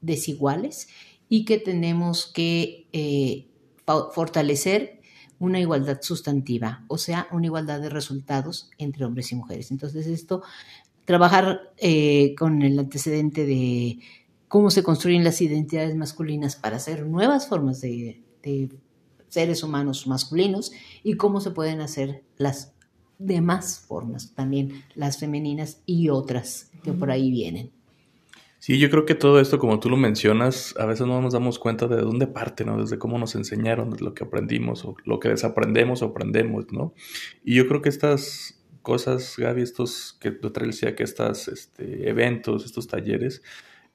desiguales 0.00 0.88
y 1.28 1.44
que 1.44 1.58
tenemos 1.58 2.26
que 2.26 2.88
eh, 2.92 3.48
fortalecer 4.12 5.00
una 5.38 5.60
igualdad 5.60 6.00
sustantiva, 6.00 6.84
o 6.88 6.96
sea, 6.96 7.28
una 7.30 7.46
igualdad 7.46 7.80
de 7.80 7.90
resultados 7.90 8.70
entre 8.78 9.04
hombres 9.04 9.32
y 9.32 9.34
mujeres. 9.34 9.70
Entonces, 9.70 10.06
esto, 10.06 10.42
trabajar 11.04 11.72
eh, 11.78 12.34
con 12.36 12.62
el 12.62 12.78
antecedente 12.78 13.44
de 13.46 13.98
cómo 14.48 14.70
se 14.70 14.82
construyen 14.82 15.24
las 15.24 15.40
identidades 15.40 15.96
masculinas 15.96 16.56
para 16.56 16.76
hacer 16.76 17.06
nuevas 17.06 17.48
formas 17.48 17.80
de, 17.80 18.20
seres 19.28 19.64
humanos 19.64 20.06
masculinos 20.06 20.70
y 21.02 21.14
cómo 21.14 21.40
se 21.40 21.50
pueden 21.50 21.80
hacer 21.80 22.22
las 22.36 22.72
demás 23.18 23.84
formas, 23.88 24.32
también 24.34 24.84
las 24.94 25.18
femeninas 25.18 25.82
y 25.86 26.08
otras 26.08 26.70
que 26.84 26.92
por 26.92 27.10
ahí 27.10 27.30
vienen. 27.30 27.72
Sí, 28.60 28.78
yo 28.78 28.88
creo 28.90 29.04
que 29.04 29.14
todo 29.14 29.40
esto, 29.40 29.58
como 29.58 29.78
tú 29.80 29.90
lo 29.90 29.96
mencionas, 29.96 30.74
a 30.78 30.86
veces 30.86 31.06
no 31.06 31.20
nos 31.20 31.34
damos 31.34 31.58
cuenta 31.58 31.86
de 31.86 31.96
dónde 31.96 32.26
parte, 32.26 32.64
¿no? 32.64 32.80
Desde 32.80 32.98
cómo 32.98 33.18
nos 33.18 33.34
enseñaron, 33.34 33.90
de 33.90 34.00
lo 34.00 34.14
que 34.14 34.24
aprendimos 34.24 34.84
o 34.84 34.94
lo 35.04 35.20
que 35.20 35.28
desaprendemos 35.28 36.00
o 36.00 36.06
aprendemos, 36.06 36.72
¿no? 36.72 36.94
Y 37.44 37.56
yo 37.56 37.68
creo 37.68 37.82
que 37.82 37.90
estas 37.90 38.63
cosas, 38.84 39.34
Gaby, 39.36 39.62
estos 39.62 40.16
que 40.20 40.30
tú 40.30 40.52
decía 40.52 40.94
que 40.94 41.02
estos 41.02 41.48
este, 41.48 42.08
eventos, 42.08 42.64
estos 42.64 42.86
talleres, 42.86 43.42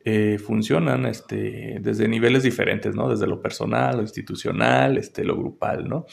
eh, 0.03 0.38
funcionan 0.39 1.05
este, 1.05 1.77
desde 1.79 2.10
niveles 2.10 2.43
diferentes, 2.43 2.96
¿no? 2.96 3.10
Desde 3.10 3.27
lo 3.27 3.41
personal, 3.41 3.98
lo 3.98 4.01
institucional, 4.01 4.98
este, 4.98 5.24
lo 5.24 5.38
grupal, 5.38 5.88
¿no? 5.88 6.05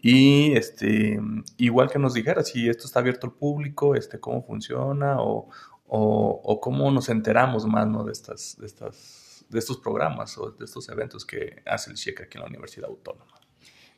Y 0.00 0.52
este, 0.52 1.18
igual 1.56 1.90
que 1.90 1.98
nos 1.98 2.14
dijera 2.14 2.44
si 2.44 2.68
esto 2.68 2.86
está 2.86 3.00
abierto 3.00 3.26
al 3.26 3.32
público, 3.32 3.94
este, 3.96 4.20
cómo 4.20 4.44
funciona 4.44 5.16
o, 5.20 5.48
o, 5.88 6.60
cómo 6.60 6.90
nos 6.90 7.08
enteramos 7.08 7.66
más 7.66 7.86
¿no? 7.88 8.04
de, 8.04 8.12
estas, 8.12 8.56
de, 8.58 8.66
estas, 8.66 9.44
de 9.48 9.58
estos 9.58 9.78
programas 9.78 10.36
o 10.38 10.50
de 10.50 10.64
estos 10.64 10.88
eventos 10.88 11.24
que 11.24 11.62
hace 11.66 11.90
el 11.90 11.96
CIEC 11.96 12.22
aquí 12.22 12.38
en 12.38 12.42
la 12.42 12.48
Universidad 12.48 12.88
Autónoma. 12.88 13.37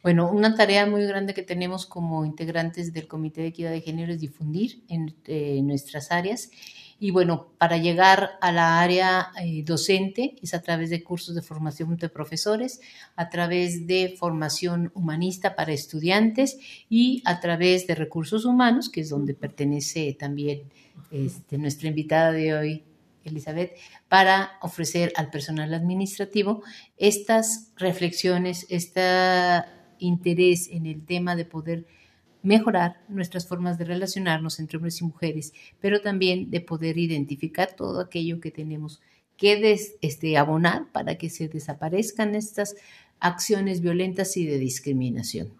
Bueno, 0.02 0.30
una 0.30 0.54
tarea 0.54 0.86
muy 0.86 1.04
grande 1.04 1.34
que 1.34 1.42
tenemos 1.42 1.84
como 1.84 2.24
integrantes 2.24 2.94
del 2.94 3.06
Comité 3.06 3.42
de 3.42 3.48
Equidad 3.48 3.70
de 3.70 3.82
Género 3.82 4.12
es 4.12 4.20
difundir 4.20 4.82
en 4.88 5.14
eh, 5.26 5.60
nuestras 5.62 6.10
áreas. 6.10 6.50
Y 6.98 7.10
bueno, 7.10 7.52
para 7.58 7.76
llegar 7.76 8.30
a 8.40 8.50
la 8.50 8.80
área 8.80 9.30
eh, 9.42 9.62
docente 9.62 10.36
es 10.42 10.54
a 10.54 10.62
través 10.62 10.88
de 10.88 11.02
cursos 11.02 11.34
de 11.34 11.42
formación 11.42 11.96
de 11.98 12.08
profesores, 12.08 12.80
a 13.14 13.28
través 13.28 13.86
de 13.86 14.14
formación 14.18 14.90
humanista 14.94 15.54
para 15.54 15.72
estudiantes 15.72 16.58
y 16.88 17.22
a 17.26 17.40
través 17.40 17.86
de 17.86 17.94
recursos 17.94 18.46
humanos, 18.46 18.88
que 18.88 19.02
es 19.02 19.10
donde 19.10 19.34
pertenece 19.34 20.16
también 20.18 20.62
este, 21.10 21.58
nuestra 21.58 21.88
invitada 21.88 22.32
de 22.32 22.54
hoy, 22.54 22.84
Elizabeth, 23.24 23.76
para 24.08 24.52
ofrecer 24.62 25.12
al 25.16 25.30
personal 25.30 25.74
administrativo 25.74 26.62
estas 26.96 27.72
reflexiones, 27.76 28.66
este 28.70 29.00
interés 30.00 30.68
en 30.68 30.86
el 30.86 31.04
tema 31.04 31.36
de 31.36 31.44
poder 31.44 31.86
mejorar 32.42 33.02
nuestras 33.08 33.46
formas 33.46 33.78
de 33.78 33.84
relacionarnos 33.84 34.58
entre 34.58 34.78
hombres 34.78 35.00
y 35.00 35.04
mujeres, 35.04 35.52
pero 35.80 36.00
también 36.00 36.50
de 36.50 36.60
poder 36.60 36.98
identificar 36.98 37.74
todo 37.76 38.00
aquello 38.00 38.40
que 38.40 38.50
tenemos 38.50 39.00
que 39.36 39.78
este, 40.02 40.36
abonar 40.36 40.90
para 40.92 41.16
que 41.16 41.30
se 41.30 41.48
desaparezcan 41.48 42.34
estas 42.34 42.76
acciones 43.20 43.80
violentas 43.80 44.36
y 44.36 44.46
de 44.46 44.58
discriminación. 44.58 45.59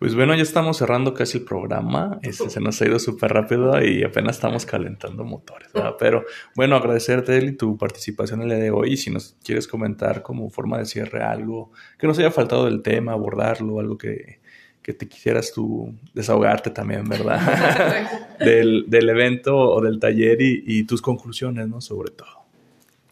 Pues 0.00 0.14
bueno, 0.14 0.34
ya 0.34 0.40
estamos 0.40 0.78
cerrando 0.78 1.12
casi 1.12 1.36
el 1.36 1.44
programa. 1.44 2.18
Este, 2.22 2.48
se 2.48 2.58
nos 2.58 2.80
ha 2.80 2.86
ido 2.86 2.98
súper 2.98 3.34
rápido 3.34 3.84
y 3.84 4.02
apenas 4.02 4.36
estamos 4.36 4.64
calentando 4.64 5.24
motores. 5.24 5.68
Pero 5.98 6.24
bueno, 6.56 6.74
agradecerte 6.76 7.36
y 7.36 7.52
tu 7.52 7.76
participación 7.76 8.40
en 8.40 8.50
el 8.50 8.56
día 8.56 8.64
de 8.64 8.70
hoy. 8.70 8.96
Si 8.96 9.10
nos 9.10 9.36
quieres 9.44 9.68
comentar 9.68 10.22
como 10.22 10.48
forma 10.48 10.78
de 10.78 10.86
cierre 10.86 11.22
algo 11.22 11.70
que 11.98 12.06
nos 12.06 12.18
haya 12.18 12.30
faltado 12.30 12.64
del 12.64 12.80
tema, 12.80 13.12
abordarlo, 13.12 13.78
algo 13.78 13.98
que, 13.98 14.40
te 14.82 15.06
quisieras 15.06 15.52
tú 15.52 15.94
desahogarte 16.14 16.70
también, 16.70 17.06
¿verdad? 17.06 17.38
del, 18.40 19.08
evento 19.10 19.54
o 19.54 19.82
del 19.82 20.00
taller 20.00 20.38
y, 20.40 20.82
tus 20.84 21.02
conclusiones, 21.02 21.68
¿no? 21.68 21.82
Sobre 21.82 22.10
todo. 22.10 22.46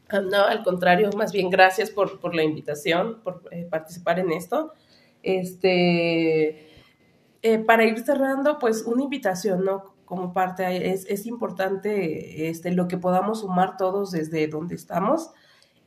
Ah, 0.09 0.21
no, 0.21 0.43
al 0.43 0.63
contrario, 0.63 1.11
más 1.19 1.33
bien 1.33 1.51
gracias 1.51 1.91
por, 1.91 2.35
la 2.35 2.43
invitación, 2.43 3.19
por 3.23 3.43
eh, 3.51 3.67
participar 3.71 4.21
en 4.21 4.33
esto. 4.33 4.73
Este 5.23 6.68
eh, 7.43 7.59
para 7.59 7.85
ir 7.85 7.99
cerrando, 8.01 8.59
pues 8.59 8.83
una 8.83 9.03
invitación, 9.03 9.65
¿no? 9.65 9.95
Como 10.05 10.33
parte, 10.33 10.93
es, 10.93 11.07
es 11.09 11.27
importante 11.27 12.49
este, 12.49 12.73
lo 12.73 12.89
que 12.89 12.99
podamos 12.99 13.41
sumar 13.41 13.77
todos 13.77 14.11
desde 14.11 14.47
donde 14.49 14.75
estamos 14.75 15.31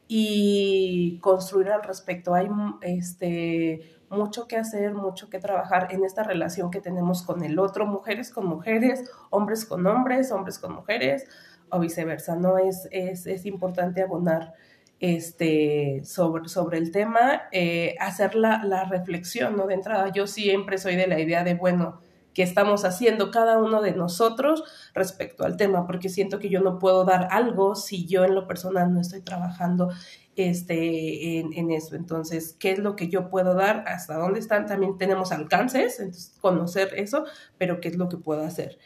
y 0.08 1.20
construir 1.22 1.70
al 1.70 1.84
respecto. 1.84 2.34
Hay 2.34 2.48
este, 2.82 3.82
mucho 4.10 4.48
que 4.48 4.58
hacer, 4.58 4.94
mucho 4.94 5.30
que 5.30 5.40
trabajar 5.40 5.88
en 5.92 6.04
esta 6.04 6.24
relación 6.24 6.70
que 6.70 6.82
tenemos 6.82 7.24
con 7.24 7.44
el 7.44 7.58
otro, 7.60 7.86
mujeres 7.86 8.32
con 8.32 8.46
mujeres, 8.46 9.10
hombres 9.30 9.66
con 9.66 9.88
hombres, 9.88 10.32
hombres 10.32 10.60
con 10.60 10.74
mujeres, 10.74 11.26
o 11.72 11.80
viceversa, 11.80 12.36
¿no? 12.36 12.58
Es, 12.58 12.88
es, 12.92 13.26
es 13.26 13.46
importante 13.46 14.02
abonar 14.02 14.54
este, 15.02 16.04
sobre, 16.06 16.48
sobre 16.48 16.78
el 16.78 16.92
tema, 16.92 17.42
eh, 17.52 17.96
hacer 18.00 18.36
la, 18.36 18.64
la, 18.64 18.86
reflexión, 18.86 19.58
¿no? 19.58 19.68
De 19.68 19.74
entrada, 19.74 20.12
yo 20.14 20.28
siempre 20.28 20.78
soy 20.78 20.96
de 20.96 21.08
la 21.08 21.20
idea 21.20 21.44
de, 21.44 21.56
bueno, 21.56 22.00
que 22.36 22.44
estamos 22.44 22.86
haciendo 22.86 23.32
cada 23.32 23.58
uno 23.58 23.82
de 23.82 23.94
nosotros 23.94 24.64
respecto 24.94 25.44
al 25.44 25.58
tema, 25.58 25.86
porque 25.86 26.08
siento 26.08 26.38
que 26.38 26.50
yo 26.50 26.62
no 26.62 26.80
puedo 26.80 27.04
dar 27.04 27.28
algo 27.32 27.76
si 27.76 28.06
yo 28.06 28.24
en 28.24 28.36
lo 28.36 28.48
personal 28.48 28.94
no 28.94 29.02
estoy 29.02 29.22
trabajando 29.22 29.90
este, 30.36 31.40
en, 31.40 31.72
eso. 31.72 31.96
Entonces, 31.96 32.56
¿qué 32.58 32.72
es 32.72 32.80
lo 32.80 32.96
que 32.96 33.10
yo 33.10 33.30
puedo 33.30 33.56
dar? 33.56 33.84
¿Hasta 33.88 34.18
dónde 34.18 34.40
están? 34.40 34.66
También 34.66 34.98
tenemos 34.98 35.32
alcances, 35.32 36.38
conocer 36.40 36.94
eso, 36.96 37.26
pero 37.58 37.82
¿qué 37.82 37.90
es 37.90 37.98
lo 37.98 38.08
que 38.08 38.18
puedo 38.18 38.44
hacer? 38.44 38.78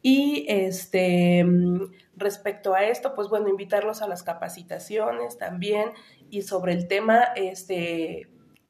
Y 0.00 0.46
este, 0.48 1.44
respecto 2.16 2.74
a 2.74 2.84
esto, 2.84 3.14
pues 3.14 3.28
bueno, 3.28 3.48
invitarlos 3.48 4.02
a 4.02 4.08
las 4.08 4.22
capacitaciones 4.22 5.38
también 5.38 5.90
y 6.30 6.42
sobre 6.42 6.72
el 6.72 6.88
tema, 6.88 7.22
este, 7.36 8.28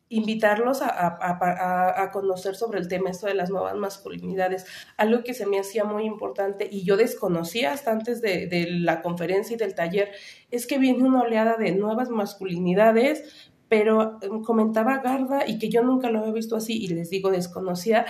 invitarlos 0.08 0.80
a, 0.82 2.10
conocer 2.12 2.54
sobre 2.54 2.78
el 2.78 2.88
tema 2.88 3.10
esto 3.10 3.26
de 3.26 3.34
las 3.34 3.50
nuevas 3.50 3.74
masculinidades, 3.74 4.66
algo 4.96 5.24
que 5.24 5.34
se 5.34 5.46
me 5.46 5.58
hacía 5.58 5.84
muy 5.84 6.04
importante 6.04 6.68
y 6.70 6.84
yo 6.84 6.96
desconocía 6.96 7.72
hasta 7.72 7.90
antes 7.90 8.20
de, 8.20 8.46
de 8.46 8.66
la 8.70 9.02
conferencia 9.02 9.54
y 9.54 9.58
del 9.58 9.74
taller, 9.74 10.12
es 10.50 10.66
que 10.66 10.78
viene 10.78 11.02
una 11.02 11.22
oleada 11.22 11.56
de 11.56 11.72
nuevas 11.72 12.10
masculinidades, 12.10 13.50
pero 13.68 14.18
em, 14.22 14.42
comentaba 14.42 14.98
Garda 14.98 15.48
y 15.48 15.58
que 15.58 15.68
yo 15.68 15.82
nunca 15.82 16.10
lo 16.10 16.20
había 16.20 16.32
visto 16.32 16.56
así 16.56 16.82
y 16.82 16.88
les 16.88 17.10
digo 17.10 17.30
desconocía 17.30 18.06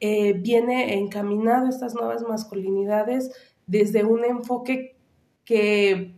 eh, 0.00 0.32
viene 0.32 0.98
encaminado 0.98 1.68
estas 1.68 1.94
nuevas 1.94 2.22
masculinidades 2.22 3.30
desde 3.66 4.04
un 4.04 4.24
enfoque 4.24 4.96
que 5.44 6.14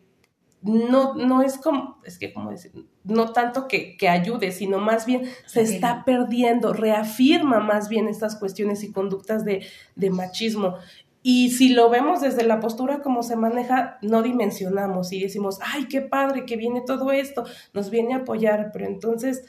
no, 0.62 1.14
no 1.14 1.42
es 1.42 1.58
como, 1.58 2.00
es 2.04 2.18
que 2.18 2.32
como 2.32 2.50
decir, 2.50 2.72
no 3.04 3.32
tanto 3.32 3.68
que, 3.68 3.96
que, 3.96 4.08
ayude, 4.08 4.50
sino 4.50 4.78
más 4.78 5.06
bien 5.06 5.22
se 5.46 5.62
está 5.62 6.04
perdiendo, 6.04 6.72
reafirma 6.72 7.60
más 7.60 7.88
bien 7.88 8.08
estas 8.08 8.36
cuestiones 8.36 8.82
y 8.82 8.92
conductas 8.92 9.44
de, 9.44 9.64
de 9.94 10.10
machismo. 10.10 10.76
Y 11.22 11.50
si 11.50 11.70
lo 11.70 11.90
vemos 11.90 12.20
desde 12.20 12.44
la 12.44 12.60
postura 12.60 13.02
como 13.02 13.22
se 13.22 13.36
maneja, 13.36 13.98
no 14.00 14.22
dimensionamos 14.22 15.12
y 15.12 15.20
decimos, 15.20 15.58
ay, 15.60 15.86
qué 15.88 16.00
padre 16.00 16.46
que 16.46 16.56
viene 16.56 16.82
todo 16.86 17.10
esto, 17.10 17.44
nos 17.72 17.90
viene 17.90 18.14
a 18.14 18.18
apoyar, 18.18 18.70
pero 18.72 18.86
entonces 18.86 19.44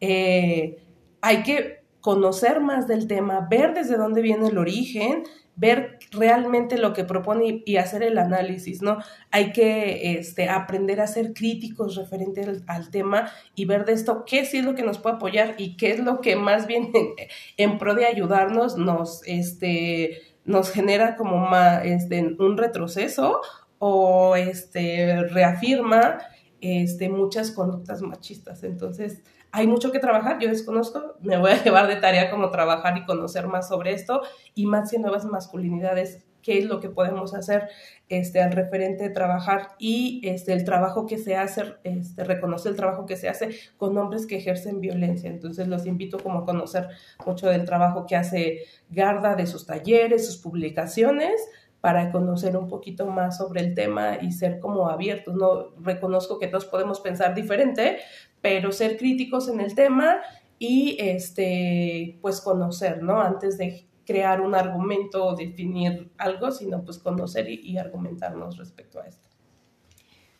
eh, 0.00 0.84
hay 1.20 1.42
que 1.42 1.81
conocer 2.02 2.60
más 2.60 2.86
del 2.86 3.06
tema, 3.06 3.46
ver 3.48 3.72
desde 3.72 3.96
dónde 3.96 4.20
viene 4.20 4.48
el 4.48 4.58
origen, 4.58 5.22
ver 5.54 5.98
realmente 6.10 6.76
lo 6.76 6.92
que 6.92 7.04
propone 7.04 7.62
y, 7.64 7.76
hacer 7.76 8.02
el 8.02 8.18
análisis, 8.18 8.82
¿no? 8.82 8.98
Hay 9.30 9.52
que 9.52 10.18
este, 10.18 10.48
aprender 10.48 11.00
a 11.00 11.06
ser 11.06 11.32
críticos 11.32 11.94
referente 11.94 12.44
al, 12.66 12.90
tema 12.90 13.30
y 13.54 13.66
ver 13.66 13.84
de 13.84 13.92
esto 13.92 14.24
qué 14.26 14.40
es 14.40 14.52
lo 14.64 14.74
que 14.74 14.82
nos 14.82 14.98
puede 14.98 15.16
apoyar 15.16 15.54
y 15.58 15.76
qué 15.76 15.92
es 15.92 16.00
lo 16.00 16.20
que 16.20 16.36
más 16.36 16.66
bien 16.66 16.92
en, 17.56 17.78
pro 17.78 17.94
de 17.94 18.06
ayudarnos 18.06 18.76
nos, 18.76 19.22
este, 19.26 20.22
nos 20.44 20.70
genera 20.70 21.16
como 21.16 21.38
más, 21.38 21.84
este, 21.84 22.34
un 22.38 22.56
retroceso 22.56 23.40
o 23.78 24.36
este, 24.36 25.22
reafirma 25.28 26.18
este, 26.60 27.08
muchas 27.08 27.50
conductas 27.50 28.02
machistas. 28.02 28.64
Entonces, 28.64 29.22
hay 29.52 29.66
mucho 29.66 29.92
que 29.92 29.98
trabajar, 29.98 30.38
yo 30.40 30.48
desconozco, 30.48 31.16
me 31.20 31.36
voy 31.36 31.52
a 31.52 31.62
llevar 31.64 31.86
de 31.86 31.96
tarea 31.96 32.30
como 32.30 32.50
trabajar 32.50 32.96
y 32.96 33.04
conocer 33.04 33.46
más 33.46 33.68
sobre 33.68 33.92
esto 33.92 34.22
y 34.54 34.66
más 34.66 34.90
si 34.90 34.98
nuevas 34.98 35.24
masculinidades 35.26 36.24
qué 36.42 36.58
es 36.58 36.64
lo 36.64 36.80
que 36.80 36.90
podemos 36.90 37.34
hacer 37.34 37.68
este, 38.08 38.42
al 38.42 38.52
referente 38.52 39.04
de 39.04 39.10
trabajar 39.10 39.68
y 39.78 40.20
este, 40.24 40.52
el 40.52 40.64
trabajo 40.64 41.06
que 41.06 41.16
se 41.18 41.36
hace, 41.36 41.76
este, 41.84 42.24
reconoce 42.24 42.68
el 42.68 42.76
trabajo 42.76 43.06
que 43.06 43.16
se 43.16 43.28
hace 43.28 43.50
con 43.76 43.96
hombres 43.96 44.26
que 44.26 44.36
ejercen 44.36 44.80
violencia. 44.80 45.30
Entonces 45.30 45.68
los 45.68 45.86
invito 45.86 46.18
como 46.18 46.40
a 46.40 46.44
conocer 46.44 46.88
mucho 47.24 47.48
del 47.48 47.64
trabajo 47.64 48.06
que 48.06 48.16
hace 48.16 48.64
Garda, 48.90 49.36
de 49.36 49.46
sus 49.46 49.66
talleres, 49.66 50.26
sus 50.26 50.38
publicaciones, 50.38 51.40
para 51.82 52.12
conocer 52.12 52.56
un 52.56 52.68
poquito 52.68 53.06
más 53.06 53.36
sobre 53.38 53.60
el 53.60 53.74
tema 53.74 54.16
y 54.22 54.30
ser 54.30 54.60
como 54.60 54.88
abiertos. 54.88 55.34
No 55.34 55.74
reconozco 55.80 56.38
que 56.38 56.46
todos 56.46 56.64
podemos 56.64 57.00
pensar 57.00 57.34
diferente, 57.34 57.98
pero 58.40 58.70
ser 58.70 58.96
críticos 58.96 59.48
en 59.48 59.60
el 59.60 59.74
tema 59.74 60.20
y 60.60 60.96
este 61.00 62.18
pues 62.22 62.40
conocer, 62.40 63.02
¿no? 63.02 63.20
Antes 63.20 63.58
de 63.58 63.88
crear 64.06 64.40
un 64.40 64.54
argumento 64.54 65.24
o 65.24 65.34
definir 65.34 66.12
algo, 66.18 66.52
sino 66.52 66.84
pues 66.84 66.98
conocer 66.98 67.48
y, 67.48 67.76
argumentarnos 67.78 68.58
respecto 68.58 69.00
a 69.00 69.06
esto. 69.06 69.28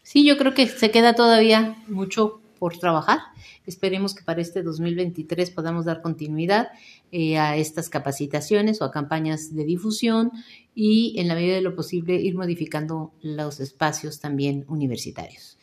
Sí, 0.02 0.24
yo 0.24 0.38
creo 0.38 0.54
que 0.54 0.68
se 0.68 0.92
queda 0.92 1.14
todavía 1.14 1.76
mucho 1.88 2.41
por 2.62 2.78
trabajar. 2.78 3.18
Esperemos 3.66 4.14
que 4.14 4.22
para 4.22 4.40
este 4.40 4.62
2023 4.62 5.50
podamos 5.50 5.84
dar 5.84 6.00
continuidad 6.00 6.68
eh, 7.10 7.36
a 7.36 7.56
estas 7.56 7.88
capacitaciones 7.88 8.80
o 8.80 8.84
a 8.84 8.92
campañas 8.92 9.52
de 9.52 9.64
difusión 9.64 10.30
y 10.72 11.18
en 11.18 11.26
la 11.26 11.34
medida 11.34 11.56
de 11.56 11.60
lo 11.60 11.74
posible 11.74 12.14
ir 12.14 12.36
modificando 12.36 13.14
los 13.20 13.58
espacios 13.58 14.20
también 14.20 14.64
universitarios. 14.68 15.58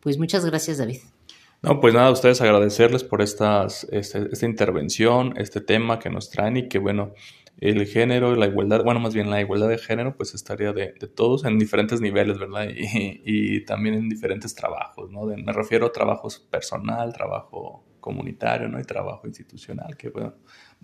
Pues 0.00 0.18
muchas 0.18 0.44
gracias, 0.44 0.76
David. 0.76 0.98
No, 1.62 1.80
pues 1.80 1.94
nada, 1.94 2.08
a 2.08 2.12
ustedes 2.12 2.42
agradecerles 2.42 3.04
por 3.04 3.22
estas, 3.22 3.84
este, 3.90 4.28
esta 4.30 4.44
intervención, 4.44 5.32
este 5.38 5.62
tema 5.62 5.98
que 5.98 6.10
nos 6.10 6.28
traen 6.28 6.58
y 6.58 6.68
que 6.68 6.78
bueno, 6.78 7.14
el 7.58 7.86
género, 7.86 8.34
la 8.36 8.46
igualdad, 8.46 8.82
bueno, 8.84 9.00
más 9.00 9.14
bien 9.14 9.30
la 9.30 9.40
igualdad 9.40 9.68
de 9.68 9.78
género, 9.78 10.16
pues 10.16 10.34
estaría 10.34 10.72
de, 10.72 10.88
todos 11.14 11.44
en 11.44 11.58
diferentes 11.58 12.00
niveles, 12.00 12.38
¿verdad? 12.38 12.68
Y, 12.74 13.64
también 13.64 13.94
en 13.94 14.08
diferentes 14.08 14.54
trabajos, 14.54 15.10
¿no? 15.10 15.24
me 15.24 15.52
refiero 15.52 15.86
a 15.86 15.92
trabajos 15.92 16.38
personal, 16.38 17.12
trabajo 17.12 17.84
comunitario, 18.00 18.68
¿no? 18.68 18.78
Y 18.78 18.84
trabajo 18.84 19.26
institucional, 19.26 19.96
que 19.96 20.10
bueno, 20.10 20.34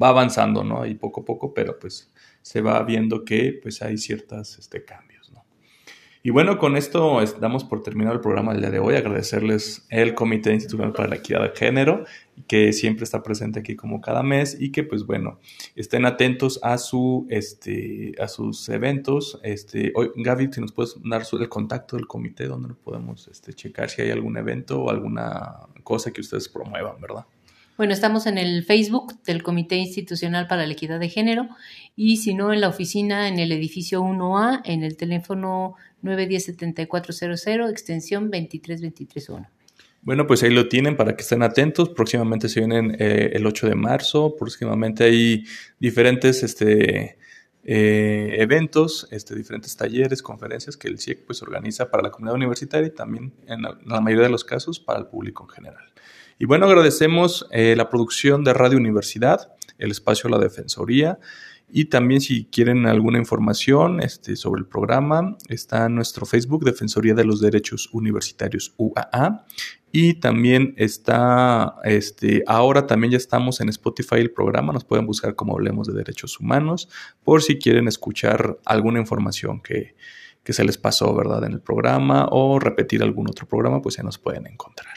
va 0.03 0.09
avanzando, 0.09 0.65
¿no? 0.65 0.87
Y 0.87 0.95
poco 0.95 1.21
a 1.21 1.25
poco, 1.25 1.53
pero 1.53 1.79
pues 1.79 2.11
se 2.41 2.63
va 2.63 2.83
viendo 2.83 3.25
que 3.27 3.59
pues 3.63 3.83
hay 3.83 3.99
ciertas 3.99 4.59
este, 4.59 4.85
cambios. 4.85 5.10
Y 6.23 6.29
bueno, 6.29 6.59
con 6.59 6.77
esto 6.77 7.19
damos 7.41 7.65
por 7.65 7.83
terminado 7.83 8.15
el 8.15 8.21
programa 8.21 8.53
del 8.53 8.61
día 8.61 8.71
de 8.71 8.79
hoy. 8.79 8.95
Agradecerles 8.95 9.87
el 9.89 10.15
Comité 10.15 10.53
Institucional 10.53 10.93
para 10.93 11.09
la 11.09 11.17
Equidad 11.17 11.41
de 11.41 11.57
Género, 11.57 12.05
que 12.47 12.75
siempre 12.75 13.05
está 13.05 13.23
presente 13.23 13.61
aquí 13.61 13.75
como 13.75 14.03
cada 14.03 14.23
mes 14.23 14.55
y 14.61 14.71
que 14.71 14.83
pues 14.83 15.07
bueno, 15.07 15.39
estén 15.77 16.05
atentos 16.05 16.61
a 16.63 16.77
su 16.77 17.27
este 17.31 18.13
a 18.21 18.29
sus 18.29 18.69
eventos. 18.69 19.41
Este, 19.43 19.93
hoy 19.95 20.11
Gaby, 20.15 20.53
si 20.53 20.61
nos 20.61 20.73
puedes 20.73 20.95
dar 21.03 21.23
el 21.33 21.49
contacto 21.49 21.97
del 21.97 22.07
comité 22.07 22.49
donde 22.49 22.69
nos 22.69 22.77
podemos 22.77 23.27
este, 23.29 23.55
checar 23.55 23.89
si 23.89 24.03
hay 24.03 24.11
algún 24.11 24.37
evento 24.37 24.83
o 24.83 24.91
alguna 24.91 25.61
cosa 25.85 26.11
que 26.11 26.21
ustedes 26.21 26.51
promuevan, 26.51 27.01
¿verdad? 27.01 27.25
Bueno, 27.79 27.95
estamos 27.95 28.27
en 28.27 28.37
el 28.37 28.63
Facebook 28.65 29.15
del 29.25 29.43
Comité 29.43 29.77
Institucional 29.77 30.47
para 30.49 30.67
la 30.67 30.73
Equidad 30.75 31.01
de 31.01 31.09
Género 31.09 31.49
y 31.97 32.19
si 32.19 32.35
no 32.35 32.53
en 32.53 32.61
la 32.61 32.69
oficina 32.69 33.27
en 33.27 33.39
el 33.39 33.53
edificio 33.53 34.03
1A 34.03 34.61
en 34.65 34.83
el 34.83 34.99
teléfono 34.99 35.77
910-7400, 36.03 37.71
extensión 37.71 38.31
23231. 38.31 39.49
Bueno, 40.03 40.27
pues 40.27 40.43
ahí 40.43 40.51
lo 40.51 40.69
tienen 40.69 40.97
para 40.97 41.15
que 41.15 41.23
estén 41.23 41.43
atentos. 41.43 41.91
Próximamente 41.91 42.49
se 42.49 42.61
vienen 42.61 42.97
eh, 42.99 43.33
el 43.35 43.47
8 43.47 43.69
de 43.69 43.75
marzo. 43.75 44.35
Próximamente 44.35 45.05
hay 45.05 45.45
diferentes 45.79 46.43
este, 46.43 47.19
eh, 47.63 48.37
eventos, 48.39 49.07
este, 49.11 49.35
diferentes 49.35 49.77
talleres, 49.77 50.23
conferencias 50.23 50.79
que 50.79 50.89
el 50.89 50.99
CIEC 50.99 51.27
pues, 51.27 51.43
organiza 51.43 51.91
para 51.91 52.03
la 52.03 52.11
comunidad 52.11 52.37
universitaria 52.37 52.87
y 52.87 52.95
también 52.95 53.35
en 53.47 53.61
la, 53.63 54.01
mayoría 54.01 54.25
de 54.25 54.31
los 54.31 54.45
casos 54.45 54.81
para 54.81 54.99
el 55.01 55.07
público 55.07 55.45
en 55.45 55.51
general. 55.51 55.85
Y 56.39 56.47
bueno, 56.47 56.65
agradecemos 56.65 57.47
eh, 57.51 57.75
la 57.77 57.91
producción 57.91 58.45
de 58.45 58.55
Radio 58.55 58.79
Universidad, 58.79 59.53
el 59.77 59.91
espacio 59.91 60.31
la 60.31 60.39
Defensoría. 60.39 61.19
Y 61.73 61.87
también 61.87 62.21
si 62.21 62.47
quieren 62.47 62.87
alguna 62.87 63.19
información 63.19 64.01
este, 64.01 64.37
sobre 64.37 64.61
el 64.61 64.67
programa, 64.67 65.37
está 65.49 65.89
nuestro 65.89 66.27
Facebook, 66.27 66.65
Defensoría 66.65 67.15
de 67.15 67.25
los 67.25 67.41
Derechos 67.41 67.89
Universitarios 67.93 68.75
UAA. 68.77 69.47
Y 69.93 70.15
también 70.15 70.75
está, 70.77 71.77
este, 71.85 72.45
ahora 72.47 72.87
también 72.87 73.13
ya 73.13 73.17
estamos 73.17 73.61
en 73.61 73.69
Spotify 73.69 74.17
el 74.17 74.31
programa, 74.31 74.73
nos 74.73 74.85
pueden 74.85 75.07
buscar 75.07 75.35
como 75.35 75.55
Hablemos 75.55 75.89
de 75.89 75.95
Derechos 75.95 76.39
Humanos, 76.39 76.89
por 77.25 77.43
si 77.43 77.59
quieren 77.59 77.89
escuchar 77.89 78.59
alguna 78.65 79.01
información 79.01 79.61
que, 79.61 79.97
que 80.45 80.53
se 80.53 80.65
les 80.65 80.79
pasó, 80.79 81.15
¿verdad? 81.15 81.45
En 81.45 81.53
el 81.53 81.61
programa 81.61 82.29
o 82.31 82.59
repetir 82.59 83.03
algún 83.03 83.29
otro 83.29 83.47
programa, 83.47 83.83
pues 83.83 83.97
ya 83.97 84.03
nos 84.03 84.19
pueden 84.19 84.47
encontrar. 84.47 84.95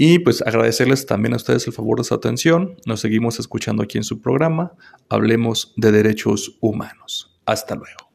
Y 0.00 0.20
pues 0.20 0.42
agradecerles 0.42 1.06
también 1.06 1.32
a 1.32 1.36
ustedes 1.38 1.66
el 1.66 1.72
favor 1.72 1.98
de 1.98 2.04
su 2.04 2.14
atención. 2.14 2.76
Nos 2.86 3.00
seguimos 3.00 3.40
escuchando 3.40 3.82
aquí 3.82 3.98
en 3.98 4.04
su 4.04 4.22
programa. 4.22 4.74
Hablemos 5.08 5.74
de 5.76 5.90
derechos 5.90 6.56
humanos. 6.60 7.36
Hasta 7.44 7.74
luego. 7.74 8.07